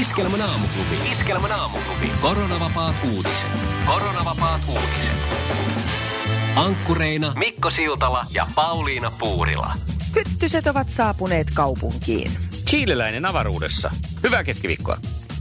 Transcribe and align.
Iskelmän 0.00 0.40
aamuklubi. 0.40 1.10
Iskelmän 1.12 1.52
aamuklubi. 1.52 2.10
Koronavapaat 2.20 2.96
uutiset. 3.14 3.50
Koronavapaat 3.86 4.60
uutiset. 4.68 5.18
Ankkureina 6.56 7.32
Mikko 7.38 7.70
Siltala 7.70 8.26
ja 8.30 8.46
Pauliina 8.54 9.12
Puurila. 9.18 9.72
Hyttyset 10.16 10.66
ovat 10.66 10.88
saapuneet 10.88 11.46
kaupunkiin. 11.54 12.32
Chileläinen 12.66 13.26
avaruudessa. 13.26 13.90
Hyvää 14.22 14.44
keskiviikkoa. 14.44 14.96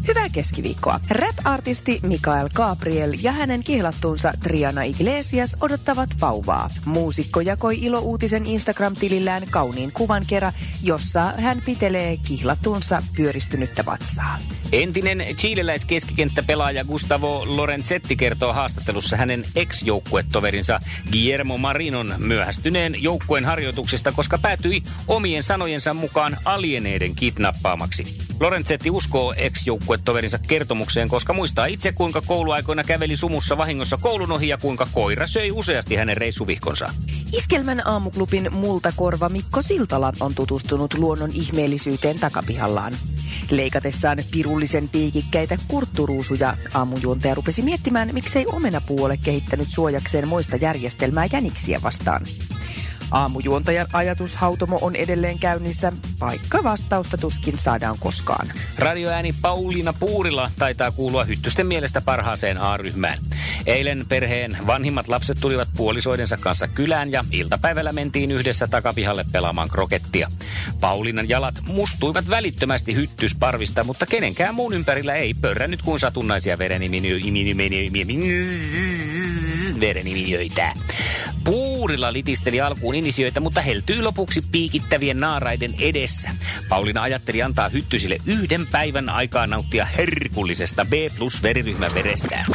Hyvää 0.07 0.29
keskiviikkoa. 0.29 0.99
Rap-artisti 1.09 1.99
Mikael 2.03 2.49
Gabriel 2.53 3.13
ja 3.21 3.31
hänen 3.31 3.63
kihlattunsa 3.63 4.33
Triana 4.43 4.83
Iglesias 4.83 5.57
odottavat 5.61 6.09
vauvaa. 6.21 6.69
Muusikko 6.85 7.41
jakoi 7.41 7.77
ilouutisen 7.81 8.45
Instagram-tilillään 8.45 9.43
kauniin 9.51 9.91
kuvan 9.91 10.23
kerran, 10.27 10.53
jossa 10.83 11.21
hän 11.21 11.61
pitelee 11.65 12.17
kihlattunsa 12.17 13.03
pyöristynyttä 13.15 13.85
vatsaa. 13.85 14.39
Entinen 14.71 15.25
chileläiskeskikenttäpelaaja 15.35 16.83
Gustavo 16.83 17.43
Lorenzetti 17.45 18.15
kertoo 18.15 18.53
haastattelussa 18.53 19.17
hänen 19.17 19.45
ex-joukkuetoverinsa 19.55 20.79
Guillermo 21.11 21.57
Marinon 21.57 22.13
myöhästyneen 22.17 23.03
joukkueen 23.03 23.45
harjoituksista, 23.45 24.11
koska 24.11 24.37
päätyi 24.37 24.83
omien 25.07 25.43
sanojensa 25.43 25.93
mukaan 25.93 26.37
alieneiden 26.45 27.15
kidnappaamaksi. 27.15 28.17
Lorenzetti 28.39 28.89
uskoo 28.89 29.33
ex-joukkuetoverinsa 29.97 30.39
kertomukseen, 30.39 31.09
koska 31.09 31.33
muistaa 31.33 31.65
itse, 31.65 31.91
kuinka 31.91 32.21
kouluaikoina 32.21 32.83
käveli 32.83 33.17
sumussa 33.17 33.57
vahingossa 33.57 33.97
koulun 33.97 34.31
ohi 34.31 34.47
ja 34.47 34.57
kuinka 34.57 34.87
koira 34.91 35.27
söi 35.27 35.51
useasti 35.51 35.95
hänen 35.95 36.17
reissuvihkonsa. 36.17 36.93
Iskelmän 37.33 37.87
aamuklubin 37.87 38.53
multakorva 38.53 39.29
Mikko 39.29 39.61
Siltala 39.61 40.13
on 40.19 40.35
tutustunut 40.35 40.93
luonnon 40.93 41.31
ihmeellisyyteen 41.33 42.19
takapihallaan. 42.19 42.93
Leikatessaan 43.51 44.17
pirullisen 44.31 44.89
piikikkäitä 44.89 45.57
kurtturuusuja 45.67 46.57
aamujuontaja 46.73 47.35
rupesi 47.35 47.61
miettimään, 47.61 48.09
miksei 48.13 48.45
omenapuole 48.45 49.03
ole 49.03 49.17
kehittänyt 49.17 49.67
suojakseen 49.69 50.27
moista 50.27 50.55
järjestelmää 50.55 51.25
jäniksiä 51.31 51.79
vastaan. 51.83 52.21
Aamujuontajan 53.11 53.87
ajatushautomo 53.93 54.77
on 54.81 54.95
edelleen 54.95 55.39
käynnissä, 55.39 55.93
vaikka 56.19 56.63
vastausta 56.63 57.17
tuskin 57.17 57.57
saadaan 57.57 57.99
koskaan. 57.99 58.51
Radioääni 58.79 59.33
Pauliina 59.41 59.93
Puurila 59.93 60.51
taitaa 60.59 60.91
kuulua 60.91 61.23
hyttysten 61.23 61.67
mielestä 61.67 62.01
parhaaseen 62.01 62.57
A-ryhmään. 62.57 63.17
Eilen 63.65 64.05
perheen 64.09 64.57
vanhimmat 64.67 65.07
lapset 65.07 65.37
tulivat 65.41 65.67
puolisoidensa 65.77 66.37
kanssa 66.37 66.67
kylään 66.67 67.11
ja 67.11 67.25
iltapäivällä 67.31 67.93
mentiin 67.93 68.31
yhdessä 68.31 68.67
takapihalle 68.67 69.25
pelaamaan 69.31 69.69
krokettia. 69.69 70.31
Pauliinan 70.81 71.29
jalat 71.29 71.55
mustuivat 71.67 72.29
välittömästi 72.29 72.95
hyttysparvista, 72.95 73.83
mutta 73.83 74.05
kenenkään 74.05 74.55
muun 74.55 74.73
ympärillä 74.73 75.15
ei 75.15 75.33
pörrännyt 75.33 75.81
kuin 75.81 75.99
satunnaisia 75.99 76.57
verenimiöitä. 79.79 80.73
Puurilla 81.87 82.13
litisteli 82.13 82.61
alkuun 82.61 82.95
inisioita, 82.95 83.39
mutta 83.39 83.61
heltyi 83.61 84.01
lopuksi 84.01 84.41
piikittävien 84.51 85.19
naaraiden 85.19 85.73
edessä. 85.79 86.29
Pauliina 86.69 87.01
ajatteli 87.01 87.41
antaa 87.43 87.69
hyttysille 87.69 88.17
yhden 88.25 88.67
päivän 88.71 89.09
aikaa 89.09 89.47
nauttia 89.47 89.85
herkullisesta 89.85 90.85
B 90.85 90.93
plus 91.17 91.43
veriryhmän 91.43 91.93
verestä. 91.93 92.45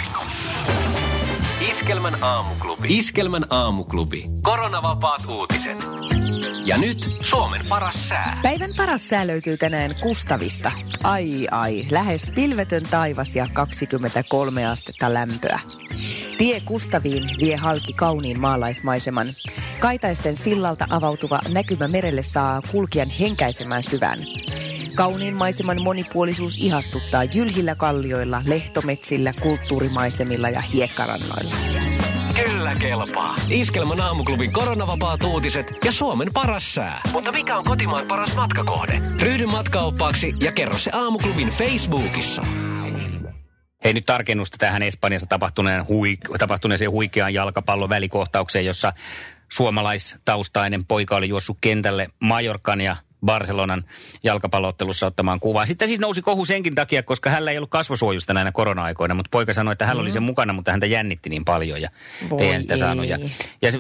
Iskelmän 1.70 2.24
aamuklubi. 2.24 2.98
Iskelmän 2.98 3.46
aamuklubi. 3.50 4.24
Koronavapaat 4.42 5.22
uutiset. 5.28 6.01
Ja 6.64 6.78
nyt 6.78 7.10
Suomen 7.20 7.60
paras 7.68 8.08
sää. 8.08 8.38
Päivän 8.42 8.70
paras 8.76 9.08
sää 9.08 9.26
löytyy 9.26 9.56
tänään 9.56 9.94
Kustavista. 10.00 10.72
Ai 11.02 11.46
ai, 11.50 11.86
lähes 11.90 12.32
pilvetön 12.34 12.82
taivas 12.90 13.36
ja 13.36 13.46
23 13.52 14.66
astetta 14.66 15.14
lämpöä. 15.14 15.60
Tie 16.38 16.60
Kustaviin 16.60 17.30
vie 17.40 17.56
halki 17.56 17.92
kauniin 17.92 18.40
maalaismaiseman. 18.40 19.26
Kaitaisten 19.80 20.36
sillalta 20.36 20.86
avautuva 20.90 21.40
näkymä 21.52 21.88
merelle 21.88 22.22
saa 22.22 22.62
kulkijan 22.72 23.10
henkäisemään 23.10 23.82
syvään. 23.82 24.18
Kauniin 24.94 25.34
maiseman 25.34 25.82
monipuolisuus 25.82 26.56
ihastuttaa 26.56 27.24
jylhillä 27.24 27.74
kallioilla, 27.74 28.42
lehtometsillä, 28.46 29.32
kulttuurimaisemilla 29.42 30.50
ja 30.50 30.60
hiekkarannoilla. 30.60 31.54
Kyllä 32.34 32.74
kelpaa. 32.74 33.36
Iskelmän 33.48 34.00
aamuklubin 34.00 34.52
koronavapaat 34.52 35.24
uutiset 35.24 35.72
ja 35.84 35.92
Suomen 35.92 36.28
paras 36.34 36.74
sää. 36.74 37.00
Mutta 37.12 37.32
mikä 37.32 37.58
on 37.58 37.64
kotimaan 37.64 38.06
paras 38.06 38.36
matkakohde? 38.36 39.02
Ryhdy 39.20 39.46
matkaoppaaksi 39.46 40.32
ja 40.40 40.52
kerro 40.52 40.78
se 40.78 40.90
aamuklubin 40.94 41.48
Facebookissa. 41.48 42.42
Hei 43.84 43.94
nyt 43.94 44.04
tarkennusta 44.04 44.58
tähän 44.58 44.82
Espanjassa 44.82 45.26
tapahtuneen 45.26 45.88
hui, 45.88 46.16
tapahtuneeseen 46.38 46.90
huikeaan 46.90 47.34
jalkapallon 47.34 47.88
välikohtaukseen, 47.88 48.64
jossa 48.64 48.92
suomalaistaustainen 49.52 50.84
poika 50.84 51.16
oli 51.16 51.28
juossut 51.28 51.58
kentälle 51.60 52.08
Majorkan 52.20 52.80
ja 52.80 52.96
Barcelonan 53.26 53.84
jalkapalloottelussa 54.22 55.06
ottamaan 55.06 55.40
kuvaa. 55.40 55.66
Sitten 55.66 55.88
siis 55.88 56.00
nousi 56.00 56.22
kohu 56.22 56.44
senkin 56.44 56.74
takia, 56.74 57.02
koska 57.02 57.30
hänellä 57.30 57.50
ei 57.50 57.56
ollut 57.56 57.70
kasvosuojusta 57.70 58.34
näinä 58.34 58.52
korona-aikoina, 58.52 59.14
mutta 59.14 59.28
poika 59.32 59.54
sanoi, 59.54 59.72
että 59.72 59.86
hän 59.86 59.98
oli 59.98 60.10
sen 60.10 60.22
mukana, 60.22 60.52
mutta 60.52 60.70
häntä 60.70 60.86
jännitti 60.86 61.30
niin 61.30 61.44
paljon 61.44 61.82
ja 61.82 61.90
ei 62.38 62.62
sitä 62.62 62.76
saanut. 62.76 63.06
Ja, 63.06 63.18
ja 63.62 63.72
se, 63.72 63.78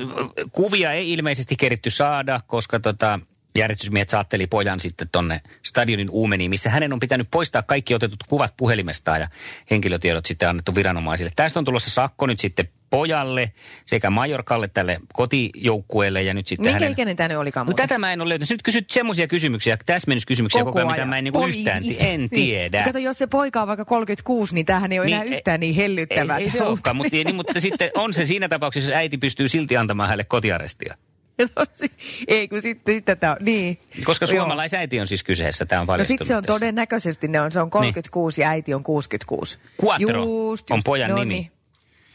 kuvia 0.52 0.92
ei 0.92 1.12
ilmeisesti 1.12 1.56
keritty 1.56 1.90
saada, 1.90 2.40
koska 2.46 2.80
tota, 2.80 3.20
järjestysmiehet 3.58 4.10
saatteli 4.10 4.46
pojan 4.46 4.80
sitten 4.80 5.08
tonne 5.12 5.40
stadionin 5.62 6.10
uumeniin, 6.10 6.50
missä 6.50 6.70
hänen 6.70 6.92
on 6.92 7.00
pitänyt 7.00 7.28
poistaa 7.30 7.62
kaikki 7.62 7.94
otetut 7.94 8.24
kuvat 8.28 8.54
puhelimestaan 8.56 9.20
ja 9.20 9.28
henkilötiedot 9.70 10.26
sitten 10.26 10.48
annettu 10.48 10.74
viranomaisille. 10.74 11.30
Tästä 11.36 11.58
on 11.58 11.64
tulossa 11.64 11.90
sakko 11.90 12.26
nyt 12.26 12.40
sitten 12.40 12.68
pojalle 12.92 13.52
sekä 13.86 14.10
Majorkalle 14.10 14.68
tälle 14.68 15.00
kotijoukkueelle 15.12 16.22
ja 16.22 16.34
nyt 16.34 16.48
sitten 16.48 16.64
Minkä 16.66 16.74
hänen... 16.78 16.92
ikäinen 16.92 17.16
tämä 17.16 17.38
olikaan 17.38 17.66
No 17.66 17.72
tätä 17.72 17.98
mä 17.98 18.12
en 18.12 18.20
ole 18.20 18.28
löytänyt. 18.28 18.50
Nyt 18.50 18.62
kysyt 18.62 18.90
semmoisia 18.90 19.26
kysymyksiä, 19.28 19.76
täsmennyskysymyksiä 19.86 20.64
koko 20.64 20.78
ajan, 20.78 20.90
mitä 20.90 21.04
mä 21.04 21.18
en 21.18 21.24
niinku 21.24 21.38
Poliisi- 21.38 21.58
yhtään 21.58 21.82
ti- 21.88 21.96
en 22.00 22.20
Niin. 22.20 22.30
tiedä. 22.30 22.82
Kato, 22.84 22.98
jos 22.98 23.18
se 23.18 23.26
poika 23.26 23.62
on 23.62 23.68
vaikka 23.68 23.84
36, 23.84 24.54
niin 24.54 24.66
tämähän 24.66 24.92
ei 24.92 24.98
ole 24.98 25.06
enää 25.06 25.24
Niin, 25.24 25.32
yhtään 25.32 25.60
niin 25.60 25.74
hellyttävää. 25.74 26.38
Ei, 26.38 26.44
ei 26.44 26.50
se 26.50 26.62
olekaan, 26.62 26.96
mutta, 26.96 27.16
niin, 27.16 27.34
mutta 27.34 27.60
sitten 27.60 27.90
on 27.94 28.14
se 28.14 28.26
siinä 28.26 28.48
tapauksessa, 28.48 28.90
jos 28.90 28.96
äiti 28.96 29.18
pystyy 29.18 29.48
silti 29.48 29.76
antamaan 29.76 30.08
hänelle 30.08 30.24
kotiarestia. 30.24 30.94
No, 31.38 31.46
ei, 32.28 32.48
kun 32.48 32.62
sitten, 32.62 32.94
sitten 32.94 33.18
tämä 33.18 33.32
on, 33.32 33.36
niin. 33.40 33.76
Koska 34.04 34.26
suomalaisäiti 34.26 35.00
on 35.00 35.06
siis 35.08 35.24
kyseessä, 35.24 35.66
tämä 35.66 35.80
on 35.80 35.86
No 35.86 35.92
paljastunut 35.92 36.08
sitten 36.08 36.26
se 36.26 36.36
on 36.36 36.42
tässä. 36.42 36.54
todennäköisesti, 36.58 37.28
ne 37.28 37.40
on, 37.40 37.52
se 37.52 37.60
on 37.60 37.70
36 37.70 38.40
ja 38.40 38.48
äiti 38.48 38.74
on 38.74 38.82
66. 38.82 39.58
Quattro 39.84 40.22
Just, 40.24 40.70
on 40.70 40.76
just. 40.76 40.84
pojan 40.84 41.10
no 41.10 41.16
nimi. 41.16 41.34
Niin. 41.34 41.51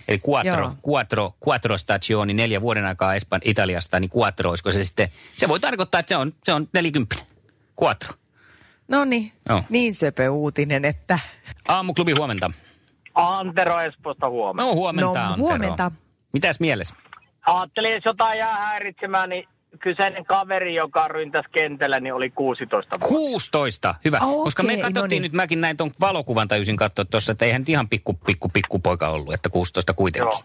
Eli 0.07 0.21
quattro, 0.29 0.71
quattro, 0.89 1.33
quattro 1.47 1.77
stagioni, 1.77 2.33
neljä 2.33 2.61
vuoden 2.61 2.85
aikaa 2.85 3.15
Espan, 3.15 3.41
Italiasta, 3.43 3.99
niin 3.99 4.11
quattro, 4.17 4.49
olisiko 4.49 4.71
se 4.71 4.83
sitten, 4.83 5.09
se 5.37 5.47
voi 5.47 5.59
tarkoittaa, 5.59 5.99
että 5.99 6.09
se 6.09 6.17
on, 6.17 6.33
se 6.43 6.53
on 6.53 6.67
nelikymppinen. 6.73 7.25
Quattro. 7.83 8.13
No 8.87 9.05
niin, 9.05 9.31
Joo. 9.49 9.63
niin 9.69 9.95
söpö 9.95 10.29
uutinen, 10.29 10.85
että... 10.85 11.19
Aamuklubi 11.67 12.13
huomenta. 12.17 12.51
Antero 13.15 13.79
Espoosta 13.79 14.29
huomenna. 14.29 14.69
No 14.69 14.75
huomenta, 14.75 15.13
No, 15.13 15.25
Antero. 15.25 15.37
huomenta. 15.37 15.91
Mitäs 16.33 16.59
mielessä? 16.59 16.95
Ajattelin, 17.47 17.91
jos 17.93 18.05
jotain 18.05 18.37
jää 18.39 18.55
häiritsemään, 18.55 19.29
niin 19.29 19.47
kyseinen 19.77 20.25
kaveri, 20.25 20.75
joka 20.75 21.07
ryntäsi 21.07 21.49
kentällä, 21.51 21.99
niin 21.99 22.13
oli 22.13 22.29
16 22.29 22.91
vuotta. 22.91 23.07
16, 23.07 23.95
hyvä. 24.05 24.17
Okei, 24.21 24.43
Koska 24.43 24.63
me 24.63 24.75
no 24.75 24.81
katsottiin 24.81 25.09
niin. 25.09 25.21
nyt, 25.21 25.33
mäkin 25.33 25.61
näin 25.61 25.77
tuon 25.77 25.91
valokuvan 25.99 26.47
tajusin 26.47 26.75
katsoa 26.75 27.05
tuossa, 27.05 27.31
että 27.31 27.45
eihän 27.45 27.61
nyt 27.61 27.69
ihan 27.69 27.89
pikku, 27.89 28.13
pikku, 28.13 28.49
pikku 28.49 28.79
poika 28.79 29.09
ollut, 29.09 29.33
että 29.33 29.49
16 29.49 29.93
kuitenkin. 29.93 30.29
Joo. 30.31 30.41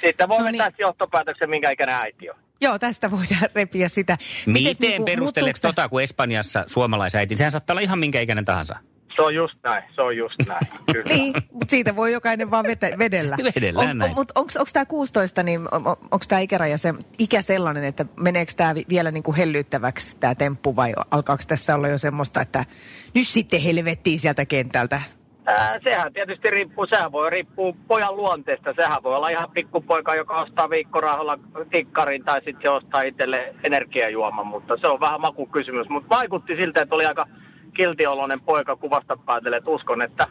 Sitten 0.00 0.28
voi 0.28 0.38
No 0.38 0.44
no 0.44 0.50
niin. 0.50 0.62
niin. 0.62 0.74
johtopäätöksen, 0.78 1.50
minkä 1.50 1.70
ikäinen 1.70 1.96
äiti 1.96 2.30
on. 2.30 2.36
Joo, 2.60 2.78
tästä 2.78 3.10
voidaan 3.10 3.48
repiä 3.54 3.88
sitä. 3.88 4.18
Miten 4.46 4.52
Mites 4.62 4.80
niinku, 4.80 5.04
perusteleeko 5.04 5.54
muuttuuko 5.54 5.72
tota, 5.72 5.88
kun 5.88 6.02
Espanjassa 6.02 6.64
suomalaisäiti, 6.66 7.36
sehän 7.36 7.52
saattaa 7.52 7.74
olla 7.74 7.80
ihan 7.80 7.98
minkä 7.98 8.20
ikäinen 8.20 8.44
tahansa. 8.44 8.76
Se 9.20 9.24
on 9.24 9.34
just 9.34 9.54
näin, 9.62 9.82
se 9.94 10.02
on 10.02 10.16
just 10.16 10.34
näin. 10.48 10.66
Kyllä. 10.92 11.08
Niin, 11.08 11.32
mutta 11.52 11.70
siitä 11.70 11.96
voi 11.96 12.12
jokainen 12.12 12.50
vaan 12.50 12.64
vetä, 12.64 12.90
vedellä. 12.98 13.36
Vedellään 13.56 13.98
näin. 13.98 14.14
Mutta 14.14 14.40
onko 14.40 14.70
tämä 14.72 14.86
16, 14.86 15.42
niin 15.42 15.60
onko 15.84 16.24
tämä 16.28 16.40
ikäraja 16.40 16.78
se, 16.78 16.94
ikä 17.18 17.42
sellainen, 17.42 17.84
että 17.84 18.06
meneekö 18.20 18.52
tämä 18.56 18.74
vielä 18.88 19.10
niinku 19.10 19.32
hellyttäväksi 19.32 20.16
tämä 20.20 20.34
temppu 20.34 20.76
vai 20.76 20.92
alkaako 21.10 21.42
tässä 21.48 21.74
olla 21.74 21.88
jo 21.88 21.98
semmoista, 21.98 22.40
että 22.40 22.64
nyt 23.14 23.26
sitten 23.26 23.60
helvettiin 23.60 24.20
sieltä 24.20 24.44
kentältä? 24.44 25.00
Ää, 25.46 25.78
sehän 25.84 26.12
tietysti 26.12 26.50
riippuu, 26.50 26.86
sehän 26.86 27.12
voi 27.12 27.30
riippua 27.30 27.74
pojan 27.88 28.16
luonteesta. 28.16 28.74
Sehän 28.76 29.02
voi 29.02 29.16
olla 29.16 29.28
ihan 29.28 29.50
pikkupoika, 29.50 30.14
joka 30.14 30.40
ostaa 30.40 30.70
viikkorahalla 30.70 31.38
tikkarin 31.70 32.24
tai 32.24 32.40
sitten 32.44 32.62
se 32.62 32.68
ostaa 32.68 33.02
itselle 33.02 33.54
energiajuoman, 33.64 34.46
mutta 34.46 34.76
se 34.80 34.86
on 34.86 35.00
vähän 35.00 35.20
makukysymys. 35.20 35.88
Mutta 35.88 36.16
vaikutti 36.16 36.56
siltä, 36.56 36.82
että 36.82 36.94
oli 36.94 37.06
aika 37.06 37.26
kiltioloinen 37.72 38.40
poika 38.40 38.76
kuvasta 38.76 39.16
päätellen, 39.16 39.58
että 39.58 39.70
uskon, 39.70 40.02
että 40.02 40.26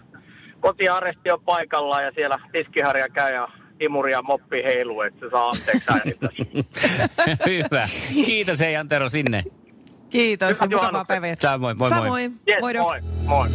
kotiaresti 0.60 1.32
on 1.32 1.42
paikallaan 1.46 2.04
ja 2.04 2.12
siellä 2.16 2.40
tiskiharja 2.52 3.10
käy 3.10 3.34
ja 3.34 3.48
imuri 3.80 4.12
ja 4.12 4.22
moppi 4.22 4.64
heiluu, 4.64 5.02
että 5.02 5.20
se 5.20 5.30
saa 5.32 5.50
anteeksi. 5.50 6.50
Hyvä. 7.48 7.88
Kiitos 8.26 8.60
hei 8.60 8.76
Antero 8.76 9.10
sinne. 9.10 9.44
Kiitos, 10.10 10.50
Hyvät 10.50 10.70
mukavaa 10.70 11.06
päivää. 11.06 11.36
Samoin, 11.36 11.78
moi 11.78 11.90
moi. 11.90 12.00
Samoin. 12.00 12.32
Yes, 12.50 12.60
Moido. 12.62 12.84
moi, 12.84 13.02
moi. 13.26 13.48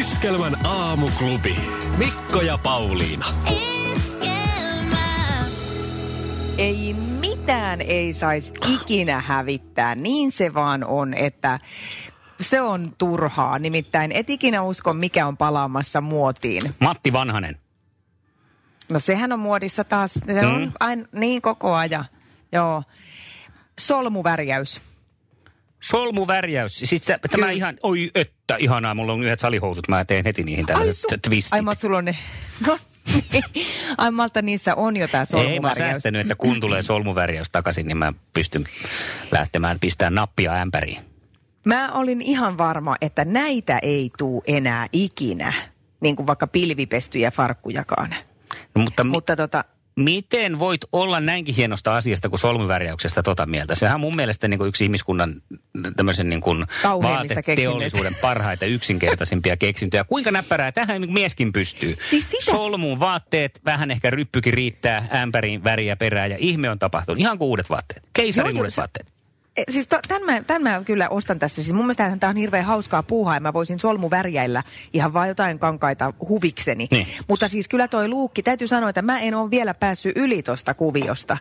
Iskelmän 0.00 0.66
aamuklubi. 0.66 1.56
Mikko 1.98 2.40
ja 2.40 2.58
Pauliina. 2.62 3.26
Ei 6.58 6.94
mitään 7.20 7.80
ei 7.80 8.12
saisi 8.12 8.52
ikinä 8.74 9.22
hävittää. 9.26 9.94
Niin 9.94 10.32
se 10.32 10.54
vaan 10.54 10.84
on, 10.84 11.14
että 11.14 11.58
se 12.42 12.60
on 12.60 12.92
turhaa. 12.98 13.58
Nimittäin 13.58 14.12
et 14.12 14.30
ikinä 14.30 14.62
usko, 14.62 14.92
mikä 14.94 15.26
on 15.26 15.36
palaamassa 15.36 16.00
muotiin. 16.00 16.74
Matti 16.80 17.12
Vanhanen. 17.12 17.58
No 18.88 18.98
sehän 18.98 19.32
on 19.32 19.40
muodissa 19.40 19.84
taas. 19.84 20.12
Se 20.12 20.42
Mm. 20.42 20.54
on 20.54 20.72
aina 20.80 21.04
niin 21.12 21.42
koko 21.42 21.74
ajan. 21.74 22.04
Joo. 22.52 22.82
Solmuvärjäys. 23.80 24.80
Solmuvärjäys. 25.82 26.78
Siis 26.84 27.02
tä- 27.02 27.18
tämä 27.18 27.30
Kyllä. 27.34 27.50
ihan, 27.50 27.76
oi 27.82 28.10
että, 28.14 28.56
ihanaa, 28.58 28.94
mulla 28.94 29.12
on 29.12 29.22
yhdet 29.22 29.40
salihousut, 29.40 29.88
mä 29.88 30.04
teen 30.04 30.24
heti 30.24 30.42
niihin 30.44 30.66
tällaiset 30.66 31.04
su- 31.12 31.18
twistit. 31.28 31.52
Ai, 31.52 31.62
Mat, 31.62 31.78
sulla 31.78 31.98
on 31.98 32.04
ne. 32.04 32.16
No, 32.66 32.78
niin. 33.32 33.44
Ai 33.98 34.10
Malta, 34.10 34.42
niissä 34.42 34.74
on 34.74 34.96
jo 34.96 35.08
tämä 35.08 35.22
Ei, 35.22 35.34
mä 35.34 35.38
oon 35.38 35.46
solmuvärjäys. 35.50 35.92
säästänyt, 35.92 36.20
että 36.20 36.34
kun 36.34 36.60
tulee 36.60 36.82
solmuvärjäys 36.82 37.50
takaisin, 37.50 37.86
niin 37.86 37.96
mä 37.96 38.12
pystyn 38.34 38.64
lähtemään 39.30 39.80
pistää 39.80 40.10
nappia 40.10 40.52
ämpäriin. 40.54 41.11
Mä 41.66 41.92
olin 41.92 42.22
ihan 42.22 42.58
varma, 42.58 42.96
että 43.00 43.24
näitä 43.24 43.78
ei 43.82 44.10
tuu 44.18 44.42
enää 44.46 44.86
ikinä. 44.92 45.52
Niin 46.00 46.16
kuin 46.16 46.26
vaikka 46.26 46.46
pilvipestyjä 46.46 47.30
farkkujakaan. 47.30 48.14
No, 48.74 48.82
mutta, 48.82 49.04
mi- 49.04 49.10
Mutta 49.10 49.36
tota, 49.36 49.64
miten 49.96 50.58
voit 50.58 50.80
olla 50.92 51.20
näinkin 51.20 51.54
hienosta 51.54 51.94
asiasta 51.96 52.28
kuin 52.28 52.38
solmuvärjäyksestä 52.38 53.22
tota 53.22 53.46
mieltä? 53.46 53.74
Sehän 53.74 53.94
on 53.94 54.00
mun 54.00 54.16
mielestä 54.16 54.48
niin 54.48 54.58
kuin 54.58 54.68
yksi 54.68 54.84
ihmiskunnan 54.84 55.34
tämmöisen 55.96 56.28
niin 56.28 56.40
kuin 56.40 56.66
vaateteollisuuden 57.02 58.16
parhaita 58.22 58.66
yksinkertaisimpia 58.66 59.56
keksintöjä. 59.56 60.04
Kuinka 60.04 60.30
näppärää 60.30 60.72
tähän 60.72 61.02
mieskin 61.12 61.52
pystyy? 61.52 61.96
Siis 62.04 62.30
sitä- 62.30 62.50
Solmuun 62.50 63.00
vaatteet, 63.00 63.60
vähän 63.64 63.90
ehkä 63.90 64.10
ryppykin 64.10 64.54
riittää, 64.54 65.08
ämpäriin 65.14 65.64
väriä 65.64 65.96
perää 65.96 66.26
ja 66.26 66.36
ihme 66.38 66.70
on 66.70 66.78
tapahtunut. 66.78 67.18
Ihan 67.20 67.38
kuin 67.38 67.48
uudet 67.48 67.70
vaatteet. 67.70 68.02
Keisarin 68.12 68.56
uudet 68.58 68.76
vaatteet. 68.76 69.12
E, 69.56 69.62
Siis 69.70 69.88
to, 69.88 69.98
tämän, 70.08 70.24
mä, 70.26 70.42
tämän 70.42 70.62
mä 70.62 70.84
kyllä 70.84 71.08
ostan 71.08 71.38
tästä. 71.38 71.62
Siis 71.62 71.72
mun 71.72 71.84
mielestä 71.84 72.16
tämä 72.20 72.30
on 72.30 72.36
hirveän 72.36 72.64
hauskaa 72.64 73.02
puuhaa 73.02 73.36
ja 73.36 73.40
mä 73.40 73.52
voisin 73.52 73.80
solmuvärjäillä 73.80 74.62
ihan 74.92 75.12
vaan 75.12 75.28
jotain 75.28 75.58
kankaita 75.58 76.12
huvikseni. 76.28 76.88
Niin. 76.90 77.06
Mutta 77.28 77.48
siis 77.48 77.68
kyllä 77.68 77.88
toi 77.88 78.08
luukki, 78.08 78.42
täytyy 78.42 78.68
sanoa, 78.68 78.88
että 78.88 79.02
mä 79.02 79.20
en 79.20 79.34
ole 79.34 79.50
vielä 79.50 79.74
päässyt 79.74 80.16
yli 80.16 80.42
tosta 80.42 80.74
kuviosta. 80.74 81.36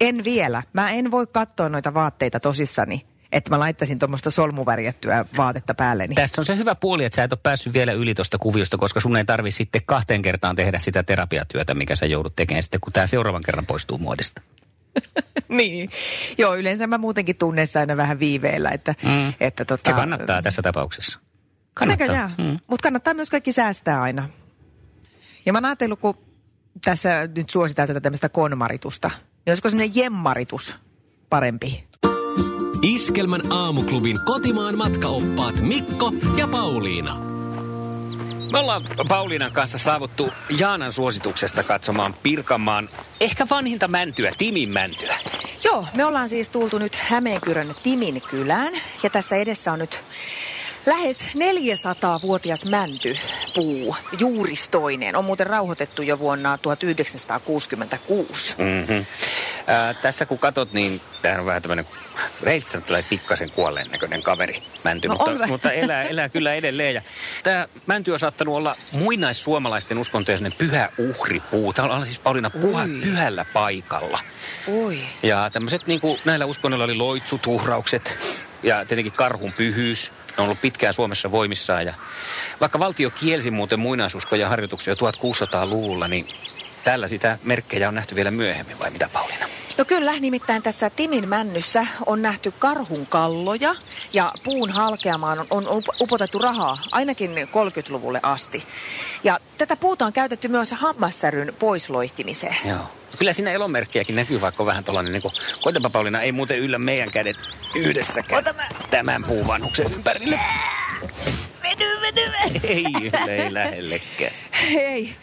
En 0.00 0.24
vielä. 0.24 0.62
Mä 0.72 0.90
en 0.90 1.10
voi 1.10 1.26
katsoa 1.26 1.68
noita 1.68 1.94
vaatteita 1.94 2.40
tosissani, 2.40 3.06
että 3.32 3.50
mä 3.50 3.58
laittaisin 3.58 3.98
tuommoista 3.98 4.30
solmuvärjättyä 4.30 5.24
vaatetta 5.36 5.74
päälleni. 5.74 6.14
Tässä 6.14 6.40
on 6.40 6.44
se 6.44 6.56
hyvä 6.56 6.74
puoli, 6.74 7.04
että 7.04 7.16
sä 7.16 7.24
et 7.24 7.32
ole 7.32 7.40
päässyt 7.42 7.72
vielä 7.72 7.92
yli 7.92 8.14
tuosta 8.14 8.38
kuviosta, 8.38 8.78
koska 8.78 9.00
sun 9.00 9.16
ei 9.16 9.24
tarvi 9.24 9.50
sitten 9.50 9.82
kahteen 9.86 10.22
kertaan 10.22 10.56
tehdä 10.56 10.78
sitä 10.78 11.02
terapiatyötä, 11.02 11.74
mikä 11.74 11.96
sä 11.96 12.06
joudut 12.06 12.36
tekemään 12.36 12.62
sitten, 12.62 12.80
kun 12.80 12.92
tämä 12.92 13.06
seuraavan 13.06 13.42
kerran 13.46 13.66
poistuu 13.66 13.98
muodista. 13.98 14.42
niin. 15.48 15.90
Joo, 16.38 16.56
yleensä 16.56 16.86
mä 16.86 16.98
muutenkin 16.98 17.36
tunneessa 17.36 17.80
aina 17.80 17.96
vähän 17.96 18.18
viiveellä, 18.18 18.70
että, 18.70 18.94
mm. 19.02 19.32
että 19.40 19.64
tota, 19.64 19.90
Se 19.90 19.96
kannattaa 19.96 20.42
tässä 20.42 20.62
tapauksessa. 20.62 21.20
Näköjään. 21.80 22.34
Mm. 22.38 22.58
Mutta 22.66 22.82
kannattaa 22.82 23.14
myös 23.14 23.30
kaikki 23.30 23.52
säästää 23.52 24.02
aina. 24.02 24.28
Ja 25.46 25.52
mä 25.52 25.56
oon 25.56 25.64
ajatellut, 25.64 26.00
kun 26.00 26.18
tässä 26.84 27.28
nyt 27.36 27.50
suositaan 27.50 27.88
tätä 27.88 28.00
tämmöistä 28.00 28.28
konmaritusta, 28.28 29.10
niin 29.24 29.50
olisiko 29.50 29.70
semmoinen 29.70 29.96
jemmaritus 29.96 30.76
parempi? 31.30 31.84
Iskelmän 32.82 33.52
aamuklubin 33.52 34.16
kotimaan 34.24 34.78
matkaoppaat 34.78 35.60
Mikko 35.60 36.12
ja 36.36 36.48
Pauliina. 36.48 37.31
Me 38.52 38.58
ollaan 38.58 38.84
Pauliinan 39.08 39.52
kanssa 39.52 39.78
saavuttu 39.78 40.32
Jaanan 40.58 40.92
suosituksesta 40.92 41.62
katsomaan 41.62 42.14
Pirkanmaan 42.22 42.88
ehkä 43.20 43.46
vanhinta 43.50 43.88
mäntyä, 43.88 44.30
Timin 44.38 44.72
mäntyä. 44.72 45.16
Joo, 45.64 45.86
me 45.94 46.04
ollaan 46.04 46.28
siis 46.28 46.50
tultu 46.50 46.78
nyt 46.78 46.96
Hämeenkyrön 46.96 47.74
Timin 47.82 48.22
kylään 48.30 48.72
ja 49.02 49.10
tässä 49.10 49.36
edessä 49.36 49.72
on 49.72 49.78
nyt 49.78 50.00
lähes 50.86 51.20
400-vuotias 51.34 52.64
mäntypuu, 52.64 53.96
juuristoinen. 54.18 55.16
On 55.16 55.24
muuten 55.24 55.46
rauhoitettu 55.46 56.02
jo 56.02 56.18
vuonna 56.18 56.58
1966. 56.58 58.56
Mm-hmm. 58.58 59.06
Ää, 59.66 59.94
tässä 59.94 60.26
kun 60.26 60.38
katot, 60.38 60.72
niin 60.72 61.00
tämähän 61.22 61.40
on 61.40 61.46
vähän 61.46 61.62
tämmöinen, 61.62 61.86
reiltä 62.42 62.80
tulee 62.80 63.04
pikkasen 63.10 63.50
kuolleen 63.50 63.90
näköinen 63.90 64.22
kaveri, 64.22 64.62
mänty, 64.84 65.08
No 65.08 65.14
mutta, 65.14 65.46
mutta 65.46 65.72
elää, 65.72 66.02
elää 66.02 66.28
kyllä 66.28 66.54
edelleen. 66.54 66.94
Ja 66.94 67.02
tämä 67.42 67.68
mänty 67.86 68.10
on 68.10 68.18
saattanut 68.18 68.56
olla 68.56 68.76
muinaissuomalaisten 68.92 69.98
uskontojen 69.98 70.54
pyhä 70.58 70.88
uhripuu. 70.98 71.72
Tämä 71.72 71.94
on 71.94 72.06
siis 72.06 72.18
Pauliina 72.18 72.50
puha, 72.50 72.82
Ui. 72.82 73.00
pyhällä 73.02 73.44
paikalla. 73.44 74.18
Oi. 74.84 74.98
Ja 75.22 75.50
tämmöiset 75.50 75.86
niin 75.86 76.00
kuin 76.00 76.18
näillä 76.24 76.44
uskonnoilla 76.44 76.84
oli 76.84 76.94
loitsut, 76.94 77.46
uhraukset 77.46 78.16
ja 78.62 78.84
tietenkin 78.86 79.12
karhun 79.12 79.52
pyhyys. 79.56 80.12
Ne 80.36 80.42
on 80.42 80.44
ollut 80.44 80.60
pitkään 80.60 80.94
Suomessa 80.94 81.30
voimissaan 81.30 81.86
ja 81.86 81.94
vaikka 82.60 82.78
valtio 82.78 83.10
kielsi 83.10 83.50
muuten 83.50 83.80
muinaisuskoja 83.80 84.48
harjoituksia 84.48 84.94
jo 85.00 85.10
1600-luvulla, 85.10 86.08
niin 86.08 86.28
tällä 86.84 87.08
sitä 87.08 87.38
merkkejä 87.42 87.88
on 87.88 87.94
nähty 87.94 88.14
vielä 88.14 88.30
myöhemmin, 88.30 88.78
vai 88.78 88.90
mitä 88.90 89.08
Pauliina? 89.12 89.46
No 89.78 89.84
kyllä, 89.84 90.12
nimittäin 90.20 90.62
tässä 90.62 90.90
Timin 90.90 91.28
männyssä 91.28 91.86
on 92.06 92.22
nähty 92.22 92.52
karhun 92.58 93.06
kalloja 93.06 93.74
ja 94.12 94.32
puun 94.44 94.70
halkeamaan 94.70 95.38
on, 95.40 95.46
on 95.50 95.68
up- 95.68 96.00
upotettu 96.00 96.38
rahaa 96.38 96.78
ainakin 96.90 97.30
30-luvulle 97.30 98.20
asti. 98.22 98.64
Ja 99.24 99.40
tätä 99.58 99.76
puuta 99.76 100.06
on 100.06 100.12
käytetty 100.12 100.48
myös 100.48 100.70
hammassäryn 100.70 101.54
poisloihtimiseen. 101.58 102.56
Joo. 102.64 102.78
Kyllä 103.18 103.32
siinä 103.32 103.50
elomerkkiäkin 103.52 104.16
näkyy, 104.16 104.40
vaikka 104.40 104.66
vähän 104.66 104.84
tällainen, 104.84 105.12
niin 105.12 105.22
kuin, 105.22 105.32
koitapa 105.62 105.90
Pauliina, 105.90 106.22
ei 106.22 106.32
muuten 106.32 106.58
yllä 106.58 106.78
meidän 106.78 107.10
kädet 107.10 107.36
yhdessäkään 107.74 108.38
Ota 108.38 108.52
mä- 108.52 108.68
tämän 108.90 109.24
puuvanhuksen 109.26 109.92
ympärille. 109.92 110.40
Vedy, 111.62 112.00
vedy, 112.00 112.20
vedy. 112.32 112.60
Ei, 112.68 112.84
ei 113.28 113.54
lähellekään. 113.54 114.32
Ei. 114.76 115.16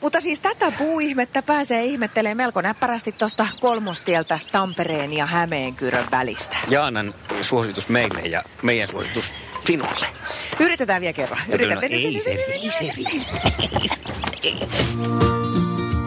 Mutta 0.00 0.20
siis 0.20 0.40
tätä 0.40 0.72
puuihmettä 0.78 1.42
pääsee 1.42 1.84
ihmettelemään 1.84 2.36
melko 2.36 2.60
näppärästi 2.60 3.12
tuosta 3.12 3.46
kolmostieltä 3.60 4.38
Tampereen 4.52 5.12
ja 5.12 5.26
Hämeenkyrön 5.26 6.06
välistä. 6.10 6.56
Jaanan 6.68 7.14
suositus 7.42 7.88
meille 7.88 8.20
ja 8.20 8.42
meidän 8.62 8.88
suositus 8.88 9.34
sinulle. 9.66 10.06
Yritetään 10.60 11.00
vielä 11.00 11.12
kerran. 11.12 11.38
No, 11.48 11.54
Yritetään. 11.54 11.92
ei 11.92 12.20
se, 12.20 12.30
ei 12.30 12.70
se 12.70 12.92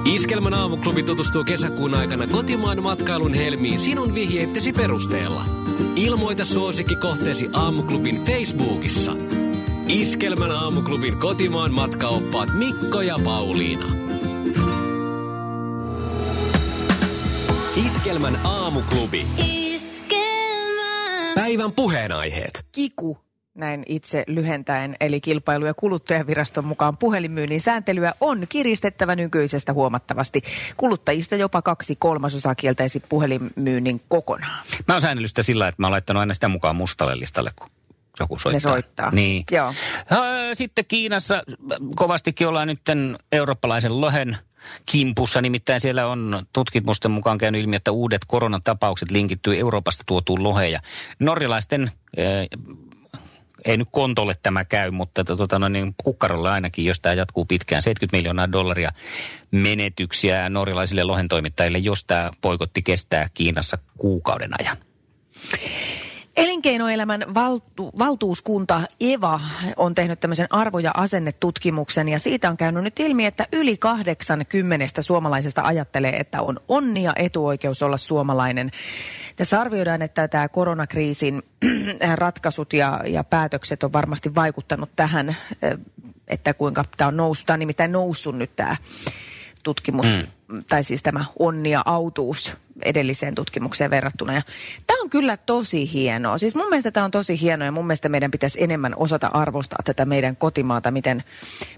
Iskelmän 0.05 0.53
aamuklubi 0.53 1.03
tutustuu 1.03 1.43
kesäkuun 1.43 1.93
aikana 1.93 2.27
kotimaan 2.27 2.83
matkailun 2.83 3.33
helmiin 3.33 3.79
sinun 3.79 4.15
vihjeittesi 4.15 4.73
perusteella. 4.73 5.41
Ilmoita 5.95 6.45
suosikkikohteesi 6.45 7.49
aamuklubin 7.53 8.21
Facebookissa. 8.25 9.15
Iskelmän 9.87 10.51
aamuklubin 10.51 11.17
kotimaan 11.19 11.73
matkaoppaat 11.73 12.49
Mikko 12.57 13.01
ja 13.01 13.19
Pauliina. 13.23 13.85
Iskelmän 17.85 18.39
aamuklubi. 18.43 19.25
Päivän 21.35 21.71
puheenaiheet. 21.71 22.65
Kiku, 22.71 23.17
näin 23.55 23.83
itse 23.87 24.23
lyhentäen, 24.27 24.95
eli 24.99 25.21
kilpailu- 25.21 25.65
ja 25.65 25.73
kuluttajaviraston 25.73 26.65
mukaan 26.65 26.97
puhelinmyynnin 26.97 27.61
sääntelyä 27.61 28.13
on 28.21 28.45
kiristettävä 28.49 29.15
nykyisestä 29.15 29.73
huomattavasti. 29.73 30.41
Kuluttajista 30.77 31.35
jopa 31.35 31.61
kaksi 31.61 31.95
kolmasosaa 31.95 32.55
kieltäisi 32.55 32.99
puhelinmyynnin 33.09 34.01
kokonaan. 34.07 34.65
Mä 34.87 34.93
oon 34.93 35.01
säännellyt 35.01 35.29
sitä 35.29 35.43
sillä, 35.43 35.67
että 35.67 35.81
mä 35.81 35.87
oon 35.87 35.91
laittanut 35.91 36.19
aina 36.19 36.33
sitä 36.33 36.47
mukaan 36.47 36.75
mustalle 36.75 37.19
listalle, 37.19 37.51
kun 37.55 37.69
joku 38.19 38.39
soittaa. 38.39 38.53
Ne 38.53 38.59
soittaa. 38.59 39.11
Niin. 39.11 39.43
Joo. 39.51 39.73
Sitten 40.53 40.85
Kiinassa 40.87 41.43
kovastikin 41.95 42.47
ollaan 42.47 42.67
nyt 42.67 42.81
eurooppalaisen 43.31 44.01
lohen 44.01 44.37
kimpussa. 44.85 45.41
Nimittäin 45.41 45.81
siellä 45.81 46.07
on 46.07 46.45
tutkimusten 46.53 47.11
mukaan 47.11 47.37
käynyt 47.37 47.61
ilmi, 47.61 47.75
että 47.75 47.91
uudet 47.91 48.21
koronatapaukset 48.27 49.11
linkittyy 49.11 49.59
Euroopasta 49.59 50.03
tuotuun 50.05 50.43
loheen. 50.43 50.71
Ja 50.71 50.79
norjalaisten 51.19 51.91
eh, 52.17 52.49
ei 53.65 53.77
nyt 53.77 53.87
kontolle 53.91 54.35
tämä 54.43 54.65
käy, 54.65 54.91
mutta 54.91 55.23
tota, 55.23 55.59
no, 55.59 55.69
niin 55.69 55.95
kukkarolle 56.03 56.51
ainakin, 56.51 56.85
jos 56.85 56.99
tämä 56.99 57.15
jatkuu 57.15 57.45
pitkään. 57.45 57.83
70 57.83 58.17
miljoonaa 58.17 58.51
dollaria 58.51 58.91
menetyksiä 59.51 60.49
norjalaisille 60.49 61.03
lohentoimittajille, 61.03 61.77
jos 61.77 62.03
tämä 62.03 62.31
poikotti 62.41 62.81
kestää 62.81 63.29
Kiinassa 63.33 63.77
kuukauden 63.97 64.51
ajan. 64.59 64.77
Elinkeinoelämän 66.43 67.25
valtu, 67.33 67.91
valtuuskunta 67.99 68.81
EVA 68.99 69.39
on 69.77 69.95
tehnyt 69.95 70.19
tämmöisen 70.19 70.47
arvo- 70.49 70.79
ja 70.79 70.91
asennetutkimuksen 70.93 72.09
ja 72.09 72.19
siitä 72.19 72.49
on 72.49 72.57
käynyt 72.57 72.83
nyt 72.83 72.99
ilmi, 72.99 73.25
että 73.25 73.47
yli 73.51 73.77
80 73.77 75.01
suomalaisesta 75.01 75.61
ajattelee, 75.61 76.17
että 76.17 76.41
on 76.41 76.59
onnia 76.67 77.13
etuoikeus 77.15 77.83
olla 77.83 77.97
suomalainen. 77.97 78.71
Tässä 79.35 79.61
arvioidaan, 79.61 80.01
että 80.01 80.27
tämä 80.27 80.47
koronakriisin 80.47 81.43
ratkaisut 82.15 82.73
ja, 82.73 83.01
ja 83.07 83.23
päätökset 83.23 83.83
on 83.83 83.93
varmasti 83.93 84.35
vaikuttanut 84.35 84.89
tähän, 84.95 85.35
että 86.27 86.53
kuinka 86.53 86.85
tämä 86.97 87.07
on 87.07 87.17
noussut, 87.17 87.45
tämä 87.45 87.55
on 87.55 87.59
nimittäin 87.59 87.91
noussut 87.91 88.37
nyt 88.37 88.55
tämä 88.55 88.75
tutkimus, 89.63 90.07
mm. 90.47 90.63
tai 90.69 90.83
siis 90.83 91.03
tämä 91.03 91.25
onnia 91.39 91.81
autuus 91.85 92.57
edelliseen 92.81 93.35
tutkimukseen 93.35 93.91
verrattuna. 93.91 94.33
Ja 94.33 94.41
tämä 94.87 95.01
on 95.01 95.09
kyllä 95.09 95.37
tosi 95.37 95.93
hienoa. 95.93 96.37
Siis 96.37 96.55
mun 96.55 96.69
mielestä 96.69 96.91
tämä 96.91 97.03
on 97.03 97.11
tosi 97.11 97.41
hienoa 97.41 97.65
ja 97.65 97.71
mun 97.71 97.87
mielestä 97.87 98.09
meidän 98.09 98.31
pitäisi 98.31 98.63
enemmän 98.63 98.93
osata 98.95 99.27
arvostaa 99.27 99.79
tätä 99.85 100.05
meidän 100.05 100.35
kotimaata, 100.35 100.91
miten, 100.91 101.23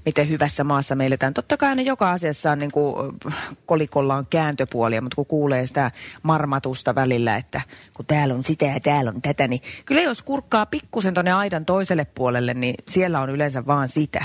miten 0.06 0.30
hyvässä 0.30 0.64
maassa 0.64 0.96
meillä 0.96 1.18
tämän. 1.18 1.34
Totta 1.34 1.58
kai 1.58 1.70
aina 1.70 1.82
joka 1.82 2.12
asiassa 2.12 2.52
on 2.52 2.60
niin 2.60 2.72
kuin, 2.72 3.20
kolikolla 3.66 4.16
on 4.16 4.26
kääntöpuolia, 4.30 5.02
mutta 5.02 5.16
kun 5.16 5.26
kuulee 5.26 5.68
sitä 5.68 5.92
marmatusta 6.24 6.96
välillä, 6.96 7.36
että 7.36 7.62
kun 7.94 8.06
täällä 8.06 8.34
on 8.34 8.44
sitä 8.44 8.66
ja 8.66 8.80
täällä 8.80 9.12
on 9.16 9.22
tätä, 9.22 9.48
niin 9.48 9.62
kyllä 9.86 10.02
jos 10.02 10.22
kurkkaa 10.22 10.66
pikkusen 10.66 11.14
tuonne 11.14 11.34
aidan 11.34 11.66
toiselle 11.66 12.06
puolelle, 12.06 12.54
niin 12.54 12.76
siellä 12.88 13.20
on 13.20 13.30
yleensä 13.30 13.66
vaan 13.66 13.90
sitä. 13.90 14.24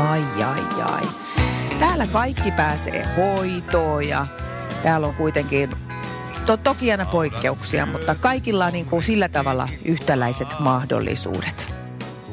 Ai, 0.00 0.22
ai, 0.44 0.82
ai. 0.84 1.02
Täällä 1.78 2.06
kaikki 2.06 2.50
pääsee 2.50 3.08
hoitoon 3.16 4.08
ja 4.08 4.26
täällä 4.82 5.06
on 5.06 5.14
kuitenkin 5.14 5.70
to, 6.46 6.56
toki 6.56 6.90
aina 6.90 7.04
poikkeuksia, 7.04 7.86
mutta 7.86 8.14
kaikilla 8.14 8.66
on 8.66 8.72
niin 8.72 8.86
kuin 8.86 9.02
sillä 9.02 9.28
tavalla 9.28 9.68
yhtäläiset 9.84 10.48
mahdollisuudet. 10.58 11.72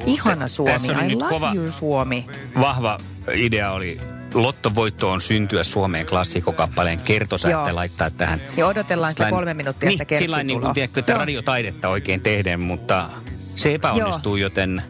Ihana 0.05 0.47
Suomi, 0.47 0.87
I 1.07 1.15
love 1.15 1.29
kova, 1.29 1.51
you 1.55 1.71
Suomi. 1.71 2.27
Vahva 2.59 2.97
idea 3.33 3.71
oli 3.71 4.01
Lottovoitto 4.33 5.11
on 5.11 5.21
syntyä 5.21 5.63
Suomeen 5.63 6.05
klassikokappaleen 6.05 6.99
kertosäätte 6.99 7.71
laittaa 7.71 8.09
tähän. 8.09 8.41
Ja 8.57 8.67
odotellaan 8.67 9.11
sitä 9.11 9.29
kolme 9.29 9.53
minuuttia 9.53 9.89
niin, 9.89 9.99
sitä 9.99 10.17
Sillä 10.17 10.43
niin 10.43 10.61
kuin, 10.61 10.73
tiedätkö, 10.73 10.99
että 10.99 11.13
radiotaidetta 11.13 11.89
oikein 11.89 12.21
tehdään, 12.21 12.59
mutta 12.59 13.09
se 13.37 13.73
epäonnistuu, 13.73 14.35
Joo. 14.35 14.45
joten 14.45 14.83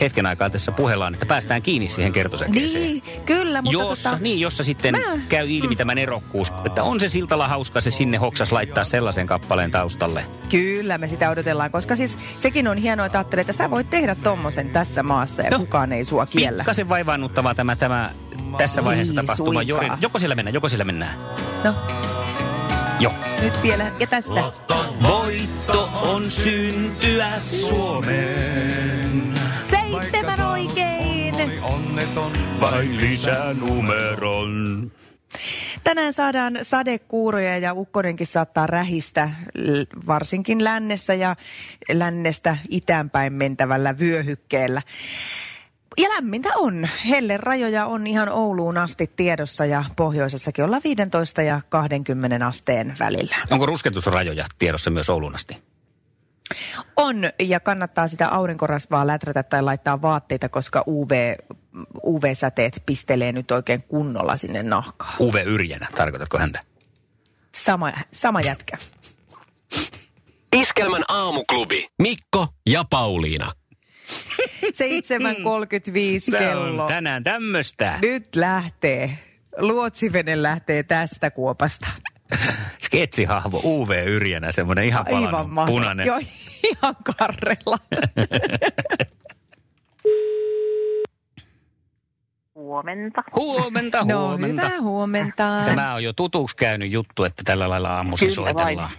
hetken 0.00 0.26
aikaa 0.26 0.50
tässä 0.50 0.72
puhellaan, 0.72 1.14
että 1.14 1.26
päästään 1.26 1.62
kiinni 1.62 1.88
siihen 1.88 2.12
kertosäkeeseen. 2.12 2.84
Niin, 2.84 3.02
kyllä, 3.26 3.62
mutta 3.62 3.82
jossa, 3.82 4.10
tota... 4.10 4.22
Niin, 4.22 4.40
jossa 4.40 4.64
sitten 4.64 4.94
mä... 4.94 5.18
käy 5.28 5.50
ilmi 5.50 5.74
mm. 5.74 5.78
tämä 5.78 5.94
nerokkuus, 5.94 6.52
että 6.64 6.82
on 6.82 7.00
se 7.00 7.08
siltalla 7.08 7.48
hauska 7.48 7.80
se 7.80 7.90
sinne 7.90 8.18
hoksas 8.18 8.52
laittaa 8.52 8.84
sellaisen 8.84 9.26
kappaleen 9.26 9.70
taustalle. 9.70 10.26
Kyllä, 10.50 10.98
me 10.98 11.08
sitä 11.08 11.30
odotellaan, 11.30 11.70
koska 11.70 11.96
siis 11.96 12.18
sekin 12.38 12.68
on 12.68 12.76
hienoa, 12.76 13.06
että 13.06 13.18
ajattelee, 13.18 13.40
että 13.40 13.52
sä 13.52 13.70
voit 13.70 13.90
tehdä 13.90 14.14
tommosen 14.14 14.70
tässä 14.70 15.02
maassa 15.02 15.42
ja 15.42 15.50
no, 15.50 15.58
kukaan 15.58 15.92
ei 15.92 16.04
sua 16.04 16.26
kiellä. 16.26 16.62
Pikkasen 16.62 16.88
vaivaannuttavaa 16.88 17.54
tämä, 17.54 17.76
tämä 17.76 18.10
tässä 18.58 18.84
vaiheessa 18.84 19.14
tapahtuva. 19.14 19.62
Jori, 19.62 19.88
joko 20.00 20.18
sillä 20.18 20.34
mennään, 20.34 20.54
joko 20.54 20.68
sillä 20.68 20.84
mennään. 20.84 21.18
No. 21.64 21.74
Joo. 23.00 23.12
Nyt 23.42 23.62
vielä, 23.62 23.92
ja 24.00 24.06
tästä. 24.06 24.34
Lotto 24.34 24.96
voitto 25.02 25.90
on 26.02 26.30
syntyä 26.30 27.40
Suomeen. 27.40 29.39
Seitsemän 29.90 30.40
oikein. 30.40 31.34
Onneton 31.62 32.32
vain 32.60 32.96
lisänumeron. 32.96 34.90
Tänään 35.84 36.12
saadaan 36.12 36.58
sadekuuroja 36.62 37.58
ja 37.58 37.72
ukkonenkin 37.72 38.26
saattaa 38.26 38.66
rähistä, 38.66 39.30
varsinkin 40.06 40.64
lännessä 40.64 41.14
ja 41.14 41.36
lännestä 41.92 42.56
itäänpäin 42.68 43.32
mentävällä 43.32 43.98
vyöhykkeellä. 43.98 44.82
Ja 45.98 46.08
lämmintä 46.08 46.48
on. 46.56 46.88
Helle 47.08 47.36
rajoja 47.36 47.86
on 47.86 48.06
ihan 48.06 48.28
Ouluun 48.28 48.78
asti 48.78 49.10
tiedossa 49.16 49.64
ja 49.64 49.84
pohjoisessakin 49.96 50.64
ollaan 50.64 50.82
15 50.84 51.42
ja 51.42 51.60
20 51.68 52.46
asteen 52.46 52.94
välillä. 52.98 53.36
Onko 53.50 53.66
rusketusrajoja 53.66 54.46
tiedossa 54.58 54.90
myös 54.90 55.10
Ouluun 55.10 55.34
asti? 55.34 55.69
On, 56.96 57.16
ja 57.40 57.60
kannattaa 57.60 58.08
sitä 58.08 58.28
aurinkorasvaa 58.28 59.06
läträtä 59.06 59.42
tai 59.42 59.62
laittaa 59.62 60.02
vaatteita, 60.02 60.48
koska 60.48 60.84
UV, 60.86 61.34
UV-säteet 62.04 62.82
pistelee 62.86 63.32
nyt 63.32 63.50
oikein 63.50 63.82
kunnolla 63.82 64.36
sinne 64.36 64.62
nahkaan. 64.62 65.16
UV-yrjänä, 65.20 65.88
tarkoitatko 65.94 66.38
häntä? 66.38 66.60
Sama, 67.54 67.92
sama 68.12 68.40
jätkä. 68.40 68.76
Iskelmän 70.56 71.04
aamuklubi. 71.08 71.86
Mikko 71.98 72.48
ja 72.66 72.84
Pauliina. 72.90 73.52
7.35 74.64 76.38
kello. 76.38 76.88
tänään 76.88 77.24
tämmöistä. 77.24 77.98
Nyt 78.02 78.36
lähtee. 78.36 79.18
Luotsivene 79.56 80.42
lähtee 80.42 80.82
tästä 80.82 81.30
kuopasta. 81.30 81.86
Sketsihahmo 82.84 83.60
UV 83.64 83.90
Yrjänä, 84.06 84.52
semmoinen 84.52 84.84
ihan 84.84 85.04
palannut 85.04 85.40
Aivan 85.40 85.66
punainen. 85.66 86.06
Joo, 86.06 86.20
ihan 86.70 86.96
karrella. 87.18 87.78
Huomenta. 92.54 93.22
Huomenta, 93.36 94.04
no, 94.04 94.28
huomenta. 94.28 94.62
hyvää 94.62 94.80
huomenta. 94.80 95.62
Tämä 95.64 95.94
on 95.94 96.04
jo 96.04 96.12
tutuksi 96.12 96.56
käynyt 96.56 96.92
juttu, 96.92 97.24
että 97.24 97.42
tällä 97.44 97.68
lailla 97.68 97.96
aamuisin 97.96 98.32
soitellaan. 98.32 98.90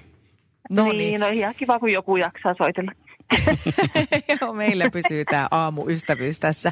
No 0.71 0.83
niin, 0.83 0.97
niin, 0.97 1.19
no 1.19 1.27
ihan 1.27 1.55
kiva, 1.57 1.79
kun 1.79 1.91
joku 1.91 2.15
jaksaa 2.15 2.53
soitella. 2.57 2.91
Joo, 4.41 4.53
meillä 4.53 4.89
pysyy 4.89 5.25
tämä 5.25 5.47
aamuystävyys 5.51 6.39
tässä. 6.39 6.71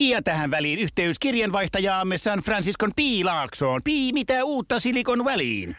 ja 0.00 0.22
tähän 0.22 0.50
väliin 0.50 0.78
yhteys 0.78 1.18
kirjanvaihtajaamme 1.18 2.18
San 2.18 2.38
Franciscon 2.38 2.90
Piilaaksoon. 2.96 3.80
Pii, 3.84 4.12
mitä 4.12 4.44
uutta 4.44 4.78
Silikon 4.78 5.24
väliin? 5.24 5.76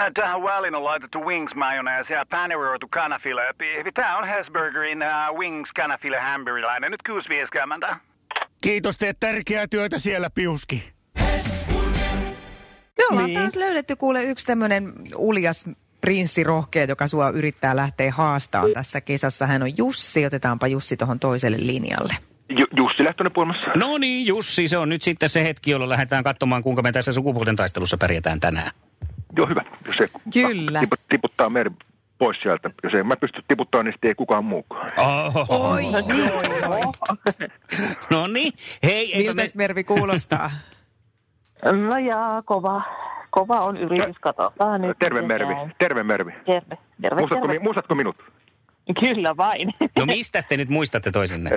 Äh, 0.00 0.06
tähän 0.14 0.42
väliin 0.42 0.74
on 0.74 0.84
laitettu 0.84 1.20
wings 1.20 1.54
mayonnaise 1.54 2.14
ja 2.14 2.26
paneroitu 2.30 2.88
kanafila. 2.88 3.40
Tämä 3.94 4.18
on 4.18 4.28
Hesburgerin 4.28 4.98
uh, 5.02 5.38
wings 5.38 5.72
kanafila 5.72 6.20
hamburilainen. 6.20 6.90
Nyt 6.90 7.00
6.50. 7.90 7.96
Kiitos, 8.60 8.98
teet 8.98 9.20
tärkeää 9.20 9.66
työtä 9.66 9.98
siellä, 9.98 10.30
Piuski. 10.30 10.92
Me 12.98 13.06
ollaan 13.10 13.26
niin. 13.26 13.38
taas 13.38 13.56
löydetty 13.56 13.96
kuule 13.96 14.24
yksi 14.24 14.46
tämmöinen 14.46 14.92
uljas 15.16 15.64
prinssi 16.00 16.44
rohkea, 16.44 16.84
joka 16.84 17.06
sua 17.06 17.30
yrittää 17.30 17.76
lähteä 17.76 18.12
haastamaan 18.12 18.72
tässä 18.72 19.00
kisassa. 19.00 19.46
Hän 19.46 19.62
on 19.62 19.78
Jussi. 19.78 20.26
Otetaanpa 20.26 20.66
Jussi 20.66 20.96
tuohon 20.96 21.18
toiselle 21.18 21.56
linjalle. 21.60 22.14
Ju- 22.58 22.66
Jussi 22.76 23.04
Lehtonen 23.04 23.32
puolmassa. 23.32 23.70
No 23.76 23.98
niin, 23.98 24.26
Jussi, 24.26 24.68
se 24.68 24.78
on 24.78 24.88
nyt 24.88 25.02
sitten 25.02 25.28
se 25.28 25.44
hetki, 25.44 25.70
jolloin 25.70 25.90
lähdetään 25.90 26.24
katsomaan, 26.24 26.62
kuinka 26.62 26.82
me 26.82 26.92
tässä 26.92 27.12
sukupuolten 27.12 27.56
taistelussa 27.56 27.96
pärjätään 27.96 28.40
tänään. 28.40 28.70
Joo, 29.36 29.46
hyvä. 29.46 29.62
Jos 29.86 29.96
se 29.96 30.10
Kyllä. 30.32 30.80
tiputtaa 31.08 31.50
meri 31.50 31.70
pois 32.18 32.36
sieltä. 32.42 32.68
Jos 32.84 32.94
en 32.94 33.06
mä 33.06 33.16
pysty 33.16 33.42
tiputtamaan, 33.48 33.84
niin 33.84 33.92
sitten 33.92 34.08
ei 34.08 34.14
kukaan 34.14 34.44
muukaan. 34.44 34.92
Oho. 34.98 35.46
Oi, 35.48 35.84
oi, 35.84 36.62
oi. 36.68 36.80
no 38.10 38.26
niin. 38.26 38.52
Hei, 38.82 39.12
Miltä 39.16 39.34
me... 39.34 39.48
Mervi 39.54 39.84
kuulostaa? 39.84 40.50
No 41.88 41.98
jaa, 41.98 42.42
kova. 42.42 42.82
Kova 43.30 43.60
on 43.60 43.76
yritys, 43.76 44.16
katsotaan 44.20 44.80
nyt. 44.80 44.98
Terve 44.98 45.22
Mervi, 45.22 45.54
terve 45.78 46.02
Mervi. 46.02 46.32
Terve, 46.46 46.78
terve, 47.02 47.20
muistatko, 47.20 47.46
terve. 47.46 47.58
muistatko 47.62 47.94
minut? 47.94 48.16
Kyllä 49.00 49.36
vain. 49.36 49.68
No 49.98 50.06
mistä 50.06 50.40
te 50.48 50.56
nyt 50.56 50.68
muistatte 50.68 51.10
toisinne? 51.10 51.50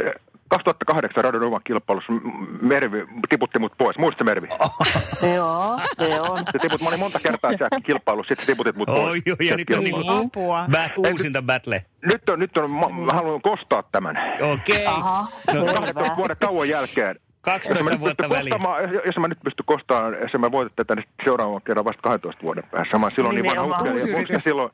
2008 0.48 1.24
radionovan 1.24 1.62
kilpailussa 1.64 2.12
M- 2.14 2.22
Mervi 2.68 2.98
tiputti 3.30 3.60
mut 3.60 3.74
pois. 3.78 3.98
Muistatko 3.98 4.24
Mervi? 4.24 4.48
Joo, 5.36 5.80
se 6.00 6.22
on. 6.22 6.38
Se 6.52 6.60
tiput, 6.62 6.82
mä 6.82 6.88
olin 6.90 7.00
monta 7.00 7.20
kertaa 7.20 7.50
siellä 7.52 7.82
kilpailussa, 7.86 8.28
sitten 8.30 8.46
tiputit 8.46 8.76
mut 8.76 8.86
pois. 8.86 9.00
Oi, 9.28 9.34
oi, 9.40 9.48
ja 9.48 9.58
nyt 9.58 9.70
on 9.78 9.84
niinku. 9.84 10.10
Apua. 10.12 10.66
uusinta 10.98 11.42
battle. 11.42 11.86
Nyt 12.12 12.30
on, 12.30 12.40
nyt 12.40 12.58
on, 12.58 12.72
mä, 12.72 12.82
haluan 13.14 13.42
kostaa 13.42 13.84
tämän. 13.92 14.16
Okei. 14.54 14.86
Aha, 14.86 15.22
No, 15.48 15.54
selvä. 15.54 15.74
12 15.74 16.16
vuoden 16.18 16.38
tauon 16.40 16.70
jälkeen. 16.70 17.16
12 17.42 17.80
Jos 17.80 17.84
mä 17.86 17.92
nyt 17.92 18.00
vuotta 18.00 18.30
väliin. 18.30 18.52
kostamaan- 18.54 18.94
Jos, 19.06 19.18
mä 19.18 19.28
nyt 19.28 19.40
pystyn 19.44 19.66
kostamaan, 19.66 20.14
jos 20.22 20.32
mä 20.42 20.52
voitan 20.52 20.76
tätä, 20.76 20.96
niin 20.96 21.06
seuraavan 21.24 21.62
kerran 21.62 21.86
vasta 21.86 22.02
12 22.02 22.44
vuoden 22.44 22.64
päässä. 22.72 22.98
Mä 22.98 23.10
silloin 23.10 23.36
niin 23.36 23.46
vanha 23.56 23.84
Uusi 23.94 24.34
ja 24.34 24.40
silloin, 24.40 24.70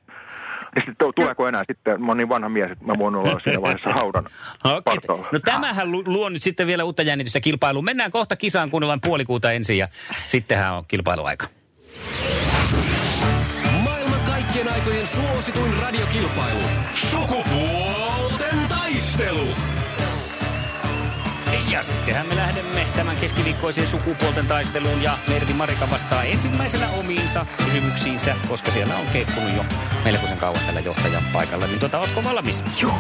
ja 0.75 0.79
sitten 0.81 0.95
tu- 0.99 1.13
tuleeko 1.13 1.47
enää 1.47 1.63
sitten, 1.67 2.01
mä 2.01 2.07
oon 2.07 2.17
niin 2.17 2.29
vanha 2.29 2.49
mies, 2.49 2.71
että 2.71 2.85
mä 2.85 2.93
voin 2.99 3.15
olla 3.15 3.39
siinä 3.43 3.61
vaiheessa 3.61 3.89
haudan 3.99 4.25
Okei. 4.63 4.81
partaalla. 4.85 5.27
No 5.31 5.39
tämähän 5.39 5.91
lu- 5.91 6.03
luo 6.05 6.29
nyt 6.29 6.43
sitten 6.43 6.67
vielä 6.67 6.83
uutta 6.83 7.01
jännitystä 7.03 7.39
kilpailuun. 7.39 7.85
Mennään 7.85 8.11
kohta 8.11 8.35
kisaan, 8.35 8.69
kuunnellaan 8.69 9.01
puolikuuta 9.01 9.51
ensin 9.51 9.77
ja 9.77 9.87
sittenhän 10.27 10.73
on 10.73 10.83
kilpailuaika. 10.87 11.47
Maailman 13.83 14.19
kaikkien 14.25 14.73
aikojen 14.73 15.07
suosituin 15.07 15.73
radiokilpailu. 15.81 16.61
Sukupuolten 16.91 18.67
taistelu. 18.69 19.47
Ja 21.71 21.83
sittenhän 21.83 22.27
me 22.27 22.35
lähdemme 22.35 22.87
tämän 22.95 23.17
keskiviikkoiseen 23.17 23.87
sukupuolten 23.87 24.47
taisteluun 24.47 25.03
ja 25.03 25.17
Mervi 25.27 25.53
Marika 25.53 25.89
vastaa 25.89 26.23
ensimmäisellä 26.23 26.89
omiinsa 26.89 27.45
kysymyksiinsä, 27.65 28.35
koska 28.47 28.71
siellä 28.71 28.95
on 28.95 29.05
keikkunut 29.13 29.55
jo 29.55 29.65
melkoisen 30.03 30.37
kauan 30.37 30.61
tällä 30.65 30.79
johtajan 30.79 31.23
paikalla. 31.33 31.67
Niin 31.67 31.79
tuota, 31.79 31.99
ootko 31.99 32.23
valmis? 32.23 32.63
Joo. 32.81 32.99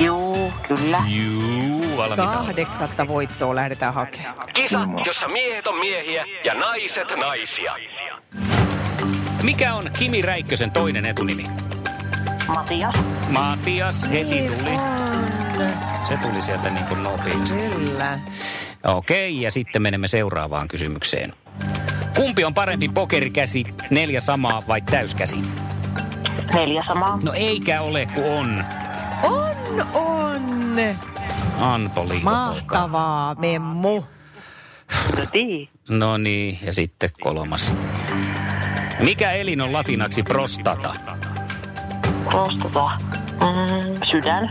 Juu, 0.00 0.52
kyllä. 0.68 1.02
Juu, 1.06 1.96
valmiita. 1.96 2.26
Kahdeksatta 2.26 3.08
voittoa 3.08 3.54
lähdetään 3.54 3.94
hakemaan. 3.94 4.48
Kisa, 4.54 4.88
jossa 5.06 5.28
miehet 5.28 5.66
on 5.66 5.78
miehiä 5.78 6.24
ja 6.44 6.54
naiset 6.54 7.12
naisia. 7.16 7.74
Mikä 9.42 9.74
on 9.74 9.90
Kimi 9.98 10.22
Räikkösen 10.22 10.70
toinen 10.70 11.06
etunimi? 11.06 11.46
Matias. 12.48 12.94
Matias 13.28 14.10
heti 14.10 14.48
tuli. 14.48 14.76
On. 15.58 16.06
Se 16.06 16.16
tuli 16.16 16.42
sieltä 16.42 16.70
niin 16.70 16.86
kuin 16.86 17.02
nopeasti. 17.02 17.56
Kyllä. 17.56 18.18
Okei, 18.84 19.42
ja 19.42 19.50
sitten 19.50 19.82
menemme 19.82 20.08
seuraavaan 20.08 20.68
kysymykseen. 20.68 21.32
Kumpi 22.16 22.44
on 22.44 22.54
parempi 22.54 22.88
pokerikäsi, 22.88 23.64
neljä 23.90 24.20
samaa 24.20 24.62
vai 24.68 24.80
täyskäsi? 24.80 25.36
Neljä 26.54 26.82
samaa. 26.86 27.18
No 27.22 27.32
eikä 27.32 27.80
ole, 27.80 28.06
kun 28.14 28.24
on. 28.24 28.64
On, 29.22 29.86
on. 29.94 30.76
Liivo 32.08 32.30
Mahtavaa, 32.30 33.34
memmu. 33.34 34.02
No 35.16 35.26
niin. 35.32 35.68
No 35.88 36.18
niin, 36.18 36.58
ja 36.62 36.74
sitten 36.74 37.10
kolmas. 37.20 37.72
Mikä 39.04 39.30
elin 39.32 39.60
on 39.60 39.72
latinaksi 39.72 40.22
prostata? 40.22 40.94
Prostata. 42.24 42.90
Mm, 43.40 44.00
sydän. 44.10 44.50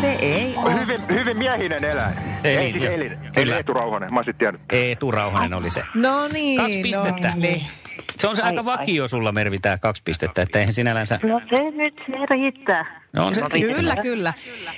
Se 0.00 0.12
ei 0.12 0.54
ole. 0.56 0.80
Hyvin, 0.80 1.00
hyvin 1.08 1.38
miehinen 1.38 1.84
eläin. 1.84 2.14
Elin, 2.44 2.58
Ei, 2.58 2.70
siis 2.70 2.82
elin. 2.90 3.08
Kyllä. 3.08 3.30
Eli 3.36 3.52
Eetu 3.52 3.72
Rauhanen, 3.72 4.14
mä 4.14 4.18
olisin 4.20 4.34
tiennyt. 4.34 4.60
Eetu 4.72 5.10
Rauhanen 5.10 5.54
oli 5.54 5.70
se. 5.70 5.82
No 5.94 6.28
niin, 6.32 6.60
Kaksi 6.60 6.80
pistettä. 6.82 7.28
No 7.28 7.34
niin. 7.36 7.62
Se 8.18 8.28
on 8.28 8.36
se 8.36 8.42
Ai, 8.42 8.48
aika 8.48 8.60
ai. 8.60 8.64
vakio 8.64 9.08
sulla, 9.08 9.32
Mervi, 9.32 9.58
tää 9.58 9.78
kaksi 9.78 10.02
pistettä, 10.04 10.42
että 10.42 10.58
eihän 10.58 10.72
sinällänsä... 10.72 11.18
No 11.22 11.40
se 11.56 11.70
nyt 11.70 11.94
se 12.06 12.26
riittää. 12.30 13.00
No 13.12 13.26
on 13.26 13.34
se 13.34 13.42
Kyllä, 13.74 13.96
kyllä. 13.96 14.32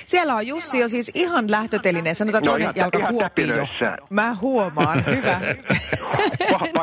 Siellä 0.05 0.35
on 0.35 0.47
Jussi 0.47 0.79
jo 0.79 0.89
siis 0.89 1.11
ihan 1.13 1.51
lähtötelineen. 1.51 2.15
Sanotaan 2.15 2.43
No 2.43 2.51
toinen 2.51 2.65
ihan- 2.65 2.73
jalka 2.75 2.97
jo. 3.57 3.67
Mä 4.09 4.35
huomaan. 4.41 5.05
Hyvä. 5.05 5.41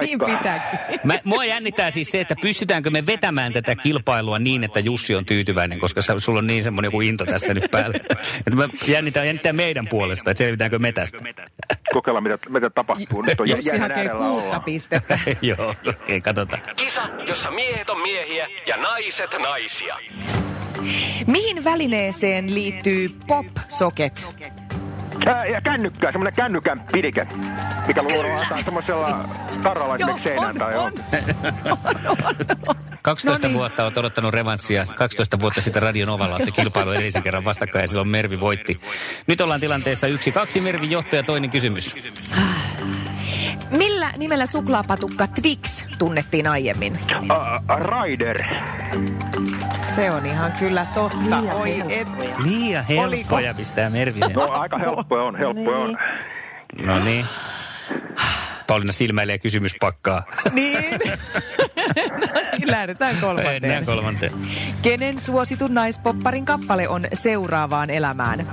Niin 0.00 0.19
pitääkin. 0.19 0.78
Mä, 1.05 1.14
mua 1.25 1.45
jännittää 1.45 1.90
siis 1.90 2.11
se, 2.11 2.21
että 2.21 2.35
pystytäänkö 2.43 2.90
me 2.90 3.07
vetämään 3.07 3.52
tätä 3.52 3.76
kilpailua 3.76 4.38
niin, 4.38 4.64
että 4.64 4.81
Jussi 4.81 5.14
on 5.14 5.25
tyytyväinen, 5.25 5.81
koska 5.81 6.02
sä, 6.02 6.14
sulla 6.19 6.38
on 6.38 6.47
niin 6.47 6.64
semmoinen 6.64 6.87
joku 6.88 7.00
into 7.00 7.26
tässä 7.26 7.55
nyt 7.55 7.71
päällä. 7.71 7.95
Että 8.38 8.55
mä 8.55 8.69
jännittää, 8.87 9.25
jännittää 9.25 9.52
meidän 9.52 9.88
puolesta, 9.88 10.31
että 10.31 10.38
selvitäänkö 10.38 10.78
me 10.78 10.93
tästä. 10.93 11.19
Kokeilla, 11.93 12.21
mitä, 12.21 12.38
mitä 12.49 12.71
tapahtuu. 12.71 13.23
Nyt 13.23 13.41
on 13.41 13.49
Jussi 13.49 13.78
hakee 13.78 14.08
kuutta 14.08 14.61
pistettä. 14.61 15.19
Joo, 15.43 15.71
okei, 15.71 15.93
okay, 15.93 16.21
katsotaan. 16.21 16.63
Kisa, 16.76 17.02
jossa 17.26 17.50
miehet 17.50 17.91
on 17.91 18.00
miehiä 18.00 18.49
ja 18.67 18.76
naiset 18.76 19.30
naisia. 19.43 19.97
Mihin 21.26 21.64
välineeseen 21.64 22.54
liittyy 22.54 23.08
pop-socket? 23.26 24.26
Ää, 25.26 25.47
ja 25.47 25.60
kännykkää, 25.60 26.12
semmoinen 26.12 26.34
kännykän 26.34 26.84
pidike, 26.93 27.26
mikä 27.86 28.02
luodaan 28.02 28.64
semmoisella 28.64 29.28
tarralla 29.62 29.95
esimerkiksi 29.95 30.25
seinään 30.25 30.56
tai 30.56 30.76
on. 30.76 30.93
12 33.02 33.47
No 33.47 33.49
niin. 33.52 33.58
vuotta 33.58 33.84
olet 33.84 33.99
odottanut 33.99 34.34
revanssia. 34.34 34.84
12 34.95 35.41
vuotta 35.41 35.60
sitten 35.60 35.82
Radio 35.82 36.06
Novalla 36.06 36.36
otti 36.36 36.52
kilpailu 36.52 36.91
edellisen 36.91 37.23
kerran 37.23 37.45
vastakkain 37.45 37.82
ja 37.82 37.88
silloin 37.88 38.08
Mervi 38.08 38.41
voitti. 38.41 38.80
Nyt 39.26 39.41
ollaan 39.41 39.60
tilanteessa 39.60 40.06
yksi, 40.06 40.32
kaksi 40.32 40.60
Mervi 40.60 40.91
johtaja, 40.91 41.23
toinen 41.23 41.50
kysymys. 41.50 41.95
Millä 43.71 44.12
nimellä 44.17 44.47
suklaapatukka 44.47 45.26
Twix 45.26 45.84
tunnettiin 45.99 46.47
aiemmin? 46.47 46.99
Uh, 47.21 48.02
Rider. 48.02 48.43
Se 49.99 50.11
on 50.11 50.26
ihan 50.26 50.52
kyllä 50.52 50.87
totta. 50.95 51.41
Oi, 51.52 51.82
et. 51.89 52.08
Liian 52.45 52.84
Oliko? 52.89 53.06
helppoja 53.17 53.54
pistää 53.54 53.91
Mervi 53.91 54.21
sen. 54.21 54.32
No 54.32 54.49
aika 54.50 54.78
helppoja 54.78 55.23
on, 55.23 55.37
helppoja 55.37 55.76
on. 55.78 55.99
No 56.87 57.04
niin. 57.04 57.26
Pauliina 58.67 58.93
silmäilee 58.93 59.39
kysymyspakkaa. 59.39 60.23
Niin. 60.52 60.91
no 62.21 62.26
niin, 62.58 62.71
lähdetään 62.71 63.17
kolmanteen. 63.21 63.84
kolmanteen. 63.87 64.32
Kenen 64.82 65.21
suositun 65.21 65.75
naispopparin 65.75 66.45
kappale 66.45 66.89
on 66.89 67.06
seuraavaan 67.13 67.91
elämään? 67.91 68.47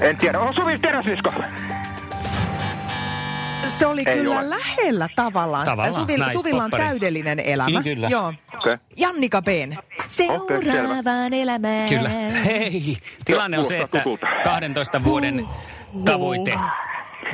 En 0.00 0.16
tiedä, 0.16 0.40
on 0.40 0.54
Suvi 0.54 0.78
Teräsnisko. 0.78 1.32
Se 3.68 3.86
oli 3.86 4.02
Ei 4.06 4.16
kyllä 4.16 4.38
ole. 4.38 4.50
lähellä 4.50 5.08
tavallaan. 5.16 5.64
Tavallaan, 5.66 5.92
Suvilla, 5.94 6.32
Suvilla 6.32 6.64
on 6.64 6.70
täydellinen 6.70 7.40
elämä. 7.40 7.70
Niin, 7.70 7.82
kyllä. 7.82 8.08
Joo. 8.08 8.34
Okay. 8.54 8.78
Jannika 8.96 9.42
Been. 9.42 9.78
Seuraavaan 10.08 11.34
elämään. 11.34 11.88
Kyllä. 11.88 12.08
Hei, 12.08 12.96
tilanne 13.24 13.58
on 13.58 13.64
se, 13.64 13.80
että 13.80 14.02
Kuulostaa 14.02 14.30
tutulta. 14.30 14.50
12 14.50 15.04
vuoden 15.04 15.46
tavoite 16.04 16.58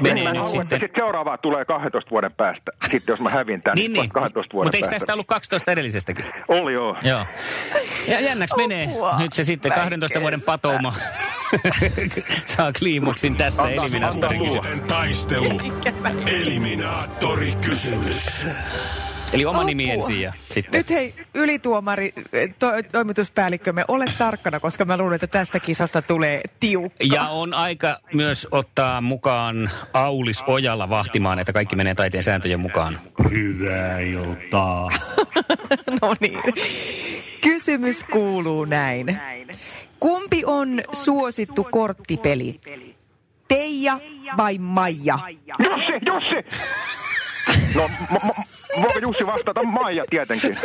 menee 0.01 0.25
Mä 0.25 0.31
nyt 0.31 0.39
haluan, 0.43 0.61
sitten. 0.61 0.81
sit 0.81 0.91
seuraavaa 0.97 1.39
tulee 1.39 1.65
12 1.65 2.11
vuoden 2.11 2.33
päästä. 2.33 2.71
Sitten 2.91 3.13
jos 3.13 3.21
mä 3.21 3.31
hävin 3.31 3.61
tän, 3.61 3.75
Niin, 3.75 3.93
niin. 3.93 4.09
12 4.11 4.53
vuoden 4.53 4.67
Mutta 4.67 4.77
eikö 4.77 4.89
tästä 4.89 5.13
ollut 5.13 5.27
12 5.27 5.73
edellisestäkin? 5.73 6.25
Oli 6.49 6.73
joo. 6.73 6.97
Joo. 7.03 7.27
Ja 8.09 8.21
jännäksi 8.21 8.57
menee. 8.57 8.89
Nyt 9.19 9.33
se 9.33 9.45
sitten 9.45 9.73
12 9.73 10.21
vuoden 10.21 10.41
patouma 10.47 10.95
saa 12.57 12.73
kliimoksin 12.79 13.37
tässä 13.37 13.63
Antaa- 13.63 13.85
eliminaattori 13.85 14.37
antaa 14.39 14.61
kysymys. 14.61 14.81
taistelu. 14.89 15.61
Eliminaattori 16.27 17.53
kysymys. 17.67 18.47
Eli 19.33 19.45
oma 19.45 19.59
Apua. 19.59 19.67
nimi 19.67 19.91
ensin 19.91 20.21
ja 20.21 20.33
sitten. 20.45 20.79
Nyt 20.79 20.91
hei, 20.91 21.15
ylituomari, 21.35 22.13
to, 22.59 22.67
toimituspäällikkömme, 22.93 23.85
ole 23.89 24.05
tarkkana, 24.19 24.61
koska 24.61 24.85
mä 24.85 24.97
luulen, 24.97 25.15
että 25.15 25.27
tästä 25.27 25.61
kisasta 25.61 26.03
tulee 26.03 26.41
tiukka. 26.61 26.99
Ja 27.13 27.29
on 27.29 27.55
aika 27.55 27.99
myös 28.15 28.49
ottaa 28.51 29.01
mukaan 29.01 29.71
Aulis 29.93 30.45
Ojala 30.47 30.89
vahtimaan, 30.89 31.39
että 31.39 31.53
kaikki 31.53 31.77
menee 31.77 31.95
taiteen 31.95 32.23
sääntöjen 32.23 32.61
mukaan. 32.61 33.01
no 36.03 36.15
niin. 36.21 36.39
Kysymys 37.41 38.05
kuuluu 38.05 38.65
näin. 38.65 39.19
Kumpi 40.01 40.43
on 40.47 40.83
suosittu 40.93 41.65
korttipeli? 41.71 42.61
Teija 43.49 44.01
vai 44.37 44.59
Maija? 44.59 45.19
Jussi, 45.59 45.93
Jussi! 46.07 46.37
No, 47.75 47.89
voiko 48.81 48.99
Jussi 49.03 49.27
vastata? 49.27 49.63
Maija 49.63 50.05
tietenkin. 50.11 50.57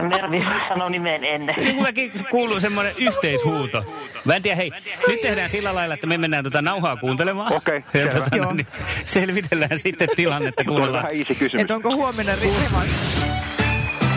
Mervi 0.00 0.38
sanoi 0.68 0.90
nimen 0.90 1.24
ennen. 1.24 1.54
Niin 1.56 1.74
Mullakin 1.74 2.12
kuuluu 2.30 2.60
semmoinen 2.60 2.92
yhteishuuto. 2.98 3.84
Mä 4.24 4.36
en 4.36 4.42
tiedä, 4.42 4.56
hei, 4.56 4.70
nyt 5.08 5.20
tehdään 5.20 5.50
sillä 5.50 5.74
lailla, 5.74 5.94
että 5.94 6.06
me 6.06 6.18
mennään 6.18 6.44
tota 6.44 6.62
nauhaa 6.62 6.96
kuuntelemaan. 6.96 7.52
Okei, 7.52 7.84
selvä. 7.92 8.14
tota, 8.14 8.36
no, 8.36 8.52
niin, 8.52 8.66
selvitellään 9.04 9.78
sitten 9.78 10.08
tilannetta, 10.16 10.64
Tuo 10.64 10.72
on 10.72 10.76
kuunnellaan. 10.76 11.02
vähän 11.04 11.16
easy 11.18 11.34
kysymys. 11.34 11.64
Et 11.64 11.70
onko 11.70 11.94
huomenna 11.96 12.32
revanssi? 12.34 13.20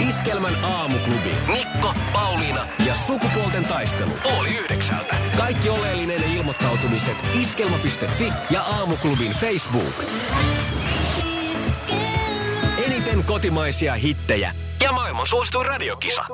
Iskelmän 0.10 0.65
aamuklubi. 0.65 1.30
Mikko, 1.48 1.93
Pauliina 2.13 2.67
ja 2.86 2.96
sukupuolten 2.96 3.65
taistelu. 3.65 4.12
Oli 4.39 4.58
yhdeksältä. 4.58 5.15
Kaikki 5.38 5.69
oleellinen 5.69 6.24
ilmoittautumiset 6.24 7.17
iskelma.fi 7.41 8.34
ja 8.50 8.62
aamuklubin 8.62 9.32
Facebook. 9.32 10.04
Eniten 13.13 13.34
kotimaisia 13.34 13.93
hittejä 13.93 14.52
ja 14.84 14.91
maailman 14.91 15.28
suosituin 15.28 15.65
radiokisa. 15.65 16.26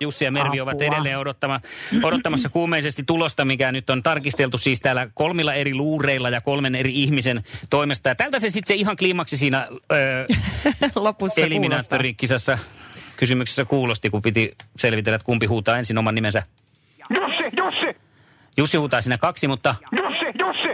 Jussi 0.00 0.24
ja 0.24 0.30
Mervi 0.30 0.60
ovat 0.60 0.74
Apua. 0.74 0.86
edelleen 0.86 1.18
odottama, 1.18 1.60
odottamassa 2.02 2.48
kuumeisesti 2.48 3.02
tulosta, 3.02 3.44
mikä 3.44 3.72
nyt 3.72 3.90
on 3.90 4.02
tarkisteltu 4.02 4.58
siis 4.58 4.80
täällä 4.80 5.08
kolmilla 5.14 5.54
eri 5.54 5.74
luureilla 5.74 6.30
ja 6.30 6.40
kolmen 6.40 6.74
eri 6.74 7.02
ihmisen 7.02 7.44
toimesta. 7.70 8.08
Ja 8.08 8.14
tältä 8.14 8.38
se 8.38 8.50
sitten 8.50 8.74
se 8.74 8.80
ihan 8.80 8.96
kliimaksi 8.96 9.36
siinä 9.36 9.68
ö, 9.92 10.26
Lopussa 10.94 11.40
eliminaattorikisassa 11.40 12.58
kysymyksessä 13.16 13.64
kuulosti, 13.64 14.10
kun 14.10 14.22
piti 14.22 14.52
selvitellä, 14.76 15.14
että 15.14 15.26
kumpi 15.26 15.46
huutaa 15.46 15.78
ensin 15.78 15.98
oman 15.98 16.14
nimensä. 16.14 16.42
Jussi, 17.10 17.44
Jussi, 17.56 18.00
Jussi 18.56 18.76
huutaa 18.76 19.02
siinä 19.02 19.18
kaksi, 19.18 19.48
mutta 19.48 19.74
Jussi, 19.92 20.38
Jussi. 20.38 20.68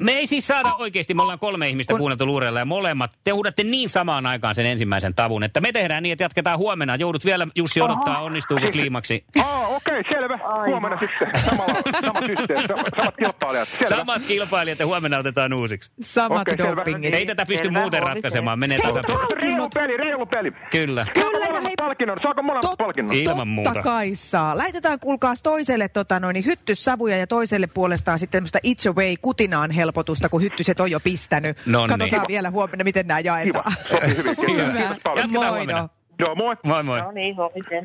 Me 0.00 0.12
ei 0.12 0.26
siis 0.26 0.46
saada 0.46 0.74
oikeasti, 0.74 1.14
me 1.14 1.22
ollaan 1.22 1.38
kolme 1.38 1.68
ihmistä 1.68 1.96
kuunneltu 1.96 2.26
luureilla 2.26 2.58
ja 2.58 2.64
molemmat, 2.64 3.12
te 3.24 3.30
huudatte 3.30 3.64
niin 3.64 3.88
samaan 3.88 4.26
aikaan 4.26 4.54
sen 4.54 4.66
ensimmäisen 4.66 5.14
tavun, 5.14 5.42
että 5.44 5.60
me 5.60 5.72
tehdään 5.72 6.02
niin, 6.02 6.12
että 6.12 6.24
jatketaan 6.24 6.58
huomenna. 6.58 6.96
Joudut 6.96 7.24
vielä, 7.24 7.46
Jussi, 7.54 7.80
odottaa, 7.80 8.22
onnistuuko 8.22 8.70
kliimaksi. 8.72 9.24
Aa, 9.44 9.66
okei, 9.66 10.02
selvä. 10.12 10.38
Huomenna 10.66 10.98
sitten. 11.00 11.40
Samalla, 11.50 11.74
sama 12.06 12.20
systeemi, 12.26 12.66
sama- 12.68 12.82
samat 12.96 13.14
kilpailijat. 13.16 13.68
Selvä. 13.68 13.96
Samat 13.96 14.22
kilpailijat 14.28 14.78
ja 14.78 14.86
huomenna 14.86 15.18
otetaan 15.18 15.52
uusiksi. 15.52 15.92
Samat 16.00 16.46
selvä. 16.56 16.76
dopingit. 16.76 17.14
Ei 17.14 17.26
tätä 17.26 17.46
pysty 17.46 17.64
Selvä, 17.66 17.80
muuten 17.80 18.02
ratkaisemaan, 18.02 18.58
menee 18.58 18.78
Hei, 18.78 18.92
tasapäin. 18.92 19.18
mutta 19.20 19.34
Reilu 19.40 19.68
peli, 19.74 19.96
reilu 19.96 20.26
peli. 20.26 20.52
Kyllä. 20.70 21.06
Kyllä, 21.14 21.46
ja 21.54 21.60
hei, 21.60 21.74
palkinnon? 21.76 22.18
Saako 22.22 22.42
molemmat 22.42 22.78
palkinnon? 22.78 23.16
Ilman 23.16 23.48
muuta. 23.48 23.70
Totta 23.70 23.82
kai 23.90 24.14
saa. 24.14 24.56
Laitetaan 24.56 25.00
kuulkaas 25.00 25.42
toiselle 25.42 25.88
tota, 25.88 26.20
noin, 26.20 26.34
niin 26.34 26.44
hyttyssavuja 26.46 27.16
ja 27.16 27.26
toiselle 27.26 27.66
puolestaan 27.66 28.18
sitten 28.18 28.38
tämmöistä 28.38 28.58
it's 28.66 28.90
away 28.90 29.14
kutinaan 29.22 29.70
helpotusta, 29.80 30.28
kun 30.28 30.42
hyttyset 30.42 30.80
on 30.80 30.90
jo 30.90 31.00
pistänyt. 31.00 31.56
No 31.66 31.86
niin. 31.86 31.98
Katsotaan 31.98 32.24
vielä 32.28 32.50
huomenna, 32.50 32.84
miten 32.84 33.06
nämä 33.06 33.22
Kiva, 33.22 33.38
jaetaan. 33.38 33.72
sopii 33.90 34.16
hyvin. 34.16 34.36
Kiitos, 34.36 34.56
Hyvä. 34.66 34.72
kiitos 34.78 35.02
paljon. 35.02 35.18
Jatketaan 35.18 35.30
Moi 35.32 35.46
huomenna. 35.48 35.80
no. 35.80 35.88
Joo, 36.18 36.34
moi. 36.34 36.56
Moi 36.64 36.82
moi. 36.82 37.00
No 37.00 37.10
niin. 37.12 37.36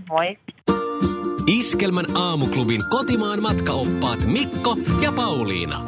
Moi. 0.10 0.38
Iskelmän 1.48 2.06
aamuklubin 2.18 2.82
kotimaan 2.90 3.42
matkaoppaat 3.42 4.26
Mikko 4.26 4.78
ja 5.02 5.12
Pauliina. 5.12 5.82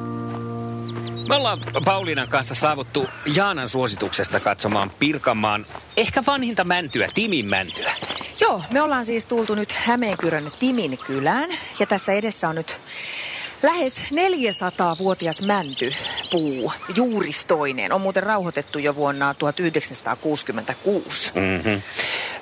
Me 1.28 1.36
ollaan 1.36 1.60
Pauliinan 1.86 2.28
kanssa 2.28 2.56
saavuttu 2.56 3.08
Jaanan 3.36 3.70
suosituksesta 3.70 4.40
katsomaan 4.40 4.92
Pirkanmaan 5.00 5.66
ehkä 5.98 6.24
vanhinta 6.28 6.64
mäntyä, 6.64 7.08
Timin 7.14 7.50
mäntyä. 7.50 7.92
Joo, 8.42 8.62
me 8.72 8.82
ollaan 8.82 9.06
siis 9.06 9.28
tultu 9.28 9.56
nyt 9.56 9.72
Hämeenkyrön 9.72 10.52
Timin 10.60 10.98
kylään 11.08 11.50
ja 11.80 11.86
tässä 11.86 12.14
edessä 12.14 12.50
on 12.50 12.56
nyt 12.56 12.78
lähes 13.64 13.98
400-vuotias 14.12 15.42
mäntypuu, 15.42 16.74
juuristoinen. 16.96 17.94
On 17.94 18.02
muuten 18.02 18.24
rauhoitettu 18.24 18.80
jo 18.80 18.96
vuonna 18.96 19.34
1966. 19.34 21.32
Mm-hmm. 21.36 21.82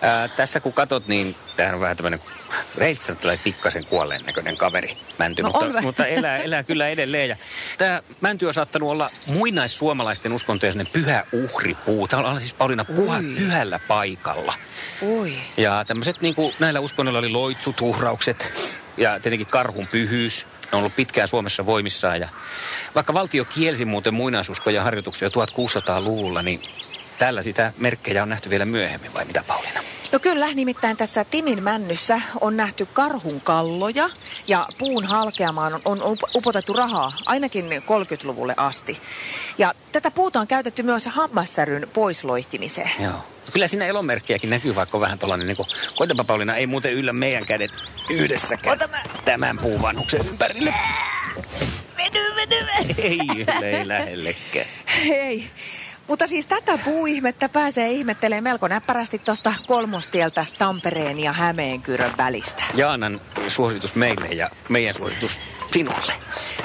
Ää, 0.01 0.27
tässä 0.27 0.59
kun 0.59 0.73
katot, 0.73 1.07
niin 1.07 1.35
tämähän 1.57 1.75
on 1.75 1.81
vähän 1.81 1.97
tämmöinen 1.97 2.19
reitsa 2.77 3.15
tulee 3.15 3.39
pikkasen 3.43 3.85
kuolleen 3.85 4.25
näköinen 4.25 4.57
kaveri, 4.57 4.97
mänty, 5.19 5.41
No 5.41 5.49
mutta, 5.49 5.81
mutta 5.81 6.05
elää, 6.05 6.37
elää 6.37 6.63
kyllä 6.63 6.87
edelleen. 6.89 7.29
Ja 7.29 7.35
tämä 7.77 8.01
mänty 8.21 8.45
on 8.45 8.53
saattanut 8.53 8.91
olla 8.91 9.09
muinaissuomalaisten 9.27 10.33
uskontojen 10.33 10.87
pyhä 10.93 11.23
uhripuu. 11.31 12.07
Tämä 12.07 12.23
on 12.23 12.39
siis 12.39 12.53
Pauliina 12.53 12.85
puha, 12.85 13.17
Ui. 13.17 13.35
pyhällä 13.37 13.79
paikalla. 13.79 14.53
Oi. 15.19 15.33
Ja 15.57 15.85
tämmöiset 15.87 16.21
niin 16.21 16.35
kuin 16.35 16.53
näillä 16.59 16.79
uskonnoilla 16.79 17.19
oli 17.19 17.29
loitsut, 17.29 17.81
uhraukset 17.81 18.49
ja 18.97 19.19
tietenkin 19.19 19.47
karhun 19.47 19.87
pyhyys. 19.91 20.45
Ne 20.75 20.77
on 20.77 20.83
ollut 20.83 20.95
pitkään 20.95 21.27
Suomessa 21.27 21.65
voimissaan 21.65 22.19
ja 22.19 22.29
vaikka 22.95 23.13
valtio 23.13 23.45
kielsi 23.45 23.85
muuten 23.85 24.13
muinaisuskoja 24.13 24.83
harjoituksia 24.83 25.29
1600-luvulla, 25.29 26.41
niin 26.41 26.61
täällä 27.19 27.41
sitä 27.43 27.73
merkkejä 27.77 28.23
on 28.23 28.29
nähty 28.29 28.49
vielä 28.49 28.65
myöhemmin, 28.65 29.13
vai 29.13 29.25
mitä 29.25 29.43
Pauliina? 29.47 29.79
No 30.11 30.19
kyllä, 30.19 30.47
nimittäin 30.53 30.97
tässä 30.97 31.23
Timin 31.23 31.63
männyssä 31.63 32.21
on 32.41 32.57
nähty 32.57 32.87
karhun 32.93 33.41
kalloja 33.41 34.09
ja 34.47 34.67
puun 34.77 35.05
halkeamaan 35.05 35.73
on, 35.73 35.81
on 35.85 36.03
up- 36.03 36.35
upotettu 36.35 36.73
rahaa 36.73 37.13
ainakin 37.25 37.65
30-luvulle 37.65 38.53
asti. 38.57 39.01
Ja 39.57 39.73
tätä 39.91 40.11
puuta 40.11 40.39
on 40.39 40.47
käytetty 40.47 40.83
myös 40.83 41.05
hammassäryn 41.05 41.87
poisloihtimiseen. 41.93 42.91
Joo. 42.99 43.34
Kyllä 43.53 43.67
siinä 43.67 43.85
elonmerkkiäkin 43.85 44.49
näkyy, 44.49 44.75
vaikka 44.75 44.99
vähän 44.99 45.19
tällainen, 45.19 45.47
niin 45.47 45.57
kuin, 45.57 45.67
koitapa 45.95 46.23
Pauliina, 46.23 46.55
ei 46.55 46.67
muuten 46.67 46.93
yllä 46.93 47.13
meidän 47.13 47.45
kädet 47.45 47.71
yhdessäkään 48.09 48.75
Ota 48.75 48.87
mä- 48.87 49.03
tämän 49.25 49.57
puuvanhuksen 49.61 50.27
ympärille. 50.27 50.73
Veny, 51.97 52.35
veny, 52.35 52.65
Ei, 52.97 53.19
ei 53.63 53.87
lähellekään. 53.87 54.65
Hei. 55.07 55.49
Mutta 56.07 56.27
siis 56.27 56.47
tätä 56.47 56.77
puuihmettä 56.77 57.49
pääsee 57.49 57.91
ihmettelemään 57.91 58.43
melko 58.43 58.67
näppärästi 58.67 59.19
tuosta 59.19 59.53
kolmostieltä 59.67 60.45
Tampereen 60.57 61.19
ja 61.19 61.33
Hämeenkyrön 61.33 62.13
välistä. 62.17 62.63
Jaanan 62.75 63.21
suositus 63.47 63.95
meille 63.95 64.27
ja 64.27 64.49
meidän 64.69 64.93
suositus 64.93 65.39
sinulle. 65.73 66.13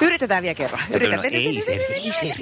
Yritetään 0.01 0.43
vielä 0.43 0.55
kerran. 0.55 0.81
No, 0.89 0.97
Yritetään. 0.97 1.35
ei 1.35 1.61
se, 1.61 1.73
ei 1.73 2.13
se 2.13 2.35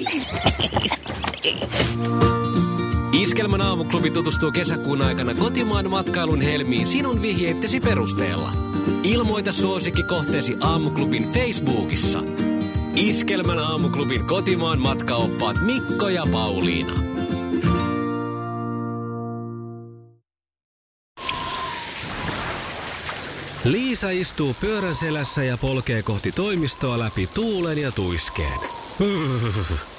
Iskelmän 3.13 3.61
aamuklubi 3.61 4.11
tutustuu 4.11 4.51
kesäkuun 4.51 5.01
aikana 5.01 5.33
kotimaan 5.33 5.89
matkailun 5.89 6.41
helmiin 6.41 6.87
sinun 6.87 7.21
vihjeittesi 7.21 7.79
perusteella. 7.79 8.51
Ilmoita 9.03 9.51
suosikki 9.51 10.03
kohteesi 10.03 10.57
aamuklubin 10.61 11.31
Facebookissa. 11.31 12.23
Iskelmän 12.95 13.59
aamuklubin 13.59 14.27
kotimaan 14.27 14.79
matkaoppaat 14.79 15.57
Mikko 15.61 16.09
ja 16.09 16.27
Pauliina. 16.31 16.93
Liisa 23.63 24.09
istuu 24.09 24.55
pyörän 24.61 24.95
selässä 24.95 25.43
ja 25.43 25.57
polkee 25.57 26.03
kohti 26.03 26.31
toimistoa 26.31 26.99
läpi 26.99 27.27
tuulen 27.27 27.77
ja 27.77 27.91
tuiskeen. 27.91 28.59